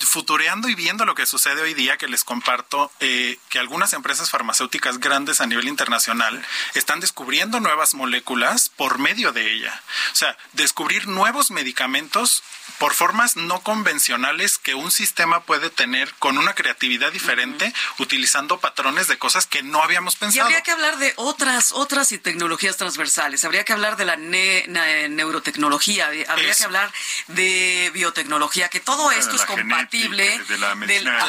[0.06, 4.30] futureando y viendo lo que sucede hoy día, que les comparto, eh, que algunas empresas
[4.30, 9.82] farmacéuticas grandes a nivel internacional están descubriendo nuevas moléculas por medio de ella.
[10.14, 12.44] O sea, descubrir nuevos medicamentos
[12.80, 19.08] por formas no convencionales que un sistema puede tener con una creatividad diferente, utilizando patrones
[19.08, 20.46] de cosas que no habíamos Y pensado.
[20.46, 23.46] habría que hablar de otras, otras y tecnologías transversales.
[23.46, 24.66] Habría que hablar de la ne-
[25.10, 26.58] neurotecnología, habría Eso.
[26.58, 26.92] que hablar
[27.28, 31.20] de biotecnología, que todo de esto es compatible de la medicina-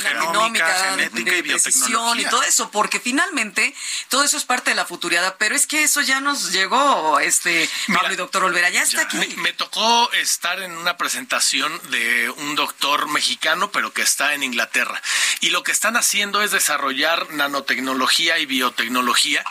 [0.00, 1.86] genómica, genética de y precisión
[2.18, 2.30] y biotecnología.
[2.30, 3.74] todo eso, porque finalmente
[4.08, 7.68] todo eso es parte de la futuriada, pero es que eso ya nos llegó, este
[7.88, 9.16] Mira, Pablo y doctor Olvera, ya está aquí.
[9.18, 14.42] Me, me tocó estar en una presentación de un doctor mexicano, pero que está en
[14.42, 15.00] Inglaterra.
[15.40, 19.44] Y lo que están haciendo es desarrollar nanotecnología y biotecnología.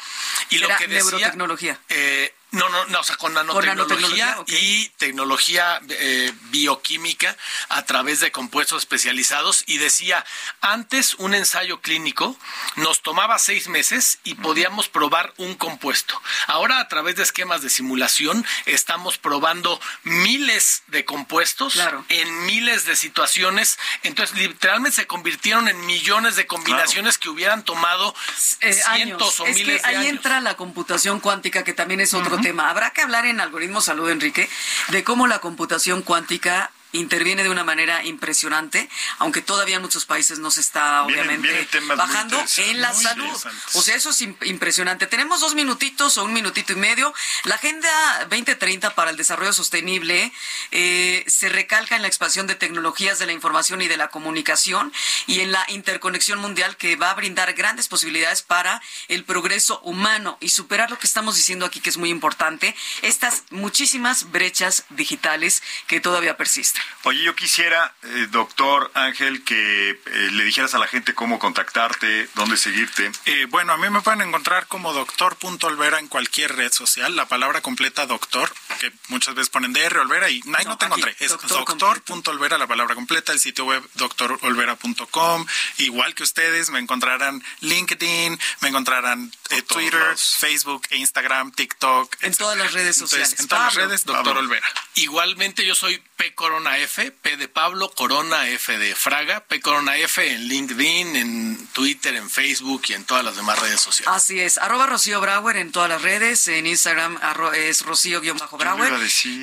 [0.50, 1.80] Y lo que decía, neurotecnología.
[1.90, 4.50] eh, no, no, no, o sea, con nanotecnología, nanotecnología, ok.
[4.52, 7.36] y tecnología eh, bioquímica
[7.70, 9.64] a través de compuestos especializados.
[9.68, 10.26] Y decía,
[10.62, 12.38] antes un ensayo clínico
[12.76, 16.20] nos tomaba seis meses y podíamos probar un compuesto.
[16.48, 22.06] Ahora a través de esquemas de simulación estamos probando miles de compuestos Claro.
[22.10, 23.78] en miles de situaciones.
[24.04, 28.16] Entonces literalmente se convirtieron en millones de combinaciones que hubieran tomado
[28.62, 29.40] eh, cientos años.
[29.42, 30.10] o es miles que de ahí años.
[30.18, 32.70] entra la computación cuántica, que también es otro tema.
[32.70, 34.48] Habrá que hablar en Algoritmo Salud, Enrique,
[34.90, 38.90] de cómo la computación cuántica interviene de una manera impresionante,
[39.20, 43.26] aunque todavía en muchos países no se está obviamente vienen bajando en la salud.
[43.74, 45.08] O sea, eso es im- impresionante.
[45.08, 47.14] Tenemos dos minutitos o un minutito y medio.
[47.44, 47.90] La Agenda
[48.30, 50.32] 2030 para el Desarrollo Sostenible
[50.72, 54.92] eh, se recalca en la expansión de tecnologías de la información y de la comunicación
[55.28, 60.38] y en la interconexión mundial que va a brindar grandes posibilidades para el progreso humano
[60.42, 65.62] y superar lo que estamos diciendo aquí, que es muy importante, estas muchísimas brechas digitales
[65.88, 66.82] que todavía persisten.
[67.04, 70.00] Oye, yo quisiera, eh, doctor Ángel, que eh,
[70.32, 73.12] le dijeras a la gente cómo contactarte, dónde seguirte.
[73.26, 77.16] Eh, bueno, a mí me pueden encontrar como doctor.olvera en cualquier red social.
[77.16, 80.86] La palabra completa doctor, que muchas veces ponen DR Olvera y ahí no, No, te
[80.86, 81.16] aquí, encontré.
[81.20, 85.46] Es doctor doctor.olvera, la palabra completa, el sitio web doctorolvera.com.
[85.78, 90.38] Igual que ustedes, me encontrarán LinkedIn, me encontrarán eh, Twitter, lados.
[90.40, 92.16] Facebook, Instagram, TikTok.
[92.22, 93.40] En todas las redes Entonces, sociales.
[93.40, 93.82] En todas Pablo.
[93.82, 94.40] las redes, doctor Pablo.
[94.42, 94.68] Olvera.
[94.96, 99.98] Igualmente yo soy P Corona F, P de Pablo, Corona F de Fraga, P Corona
[99.98, 104.14] F en LinkedIn, en Twitter, en Facebook y en todas las demás redes sociales.
[104.16, 108.94] Así es, arroba Rocío Brauer en todas las redes, en Instagram arro- es Rocío-Brauer.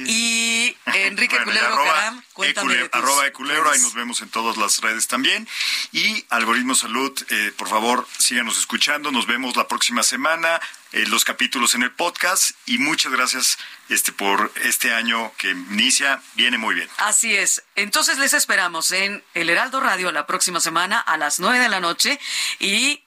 [0.07, 4.23] Y Enrique Bueno, Culebro arroba Caram, cuéntame ecule- de tus arroba eculebro, ahí nos vemos
[4.23, 5.47] en todas las redes también.
[5.93, 10.61] Y Algoritmo Salud, eh, por favor, síganos escuchando, nos vemos la próxima semana,
[10.93, 16.23] eh, los capítulos en el podcast y muchas gracias este por este año que inicia,
[16.35, 16.89] viene muy bien.
[16.99, 17.63] Así es.
[17.77, 21.81] Entonces les esperamos en El Heraldo Radio la próxima semana a las 9 de la
[21.81, 22.19] noche
[22.59, 23.03] y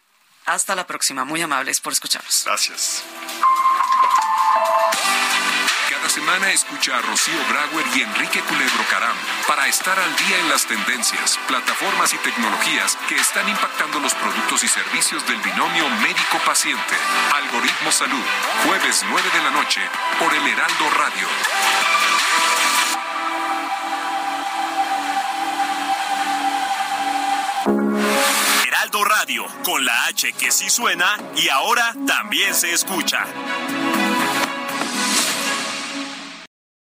[0.45, 1.25] hasta la próxima.
[1.25, 2.43] Muy amables por escucharnos.
[2.45, 3.03] Gracias.
[6.16, 9.18] Semana escucha a Rocío Brauer y Enrique Culebro Caram
[9.49, 14.63] para estar al día en las tendencias, plataformas y tecnologías que están impactando los productos
[14.63, 16.95] y servicios del binomio médico-paciente.
[17.34, 18.24] Algoritmo Salud,
[18.66, 19.82] jueves 9 de la noche
[20.18, 21.28] por el Heraldo Radio.
[28.66, 33.26] Heraldo Radio, con la H que sí suena y ahora también se escucha.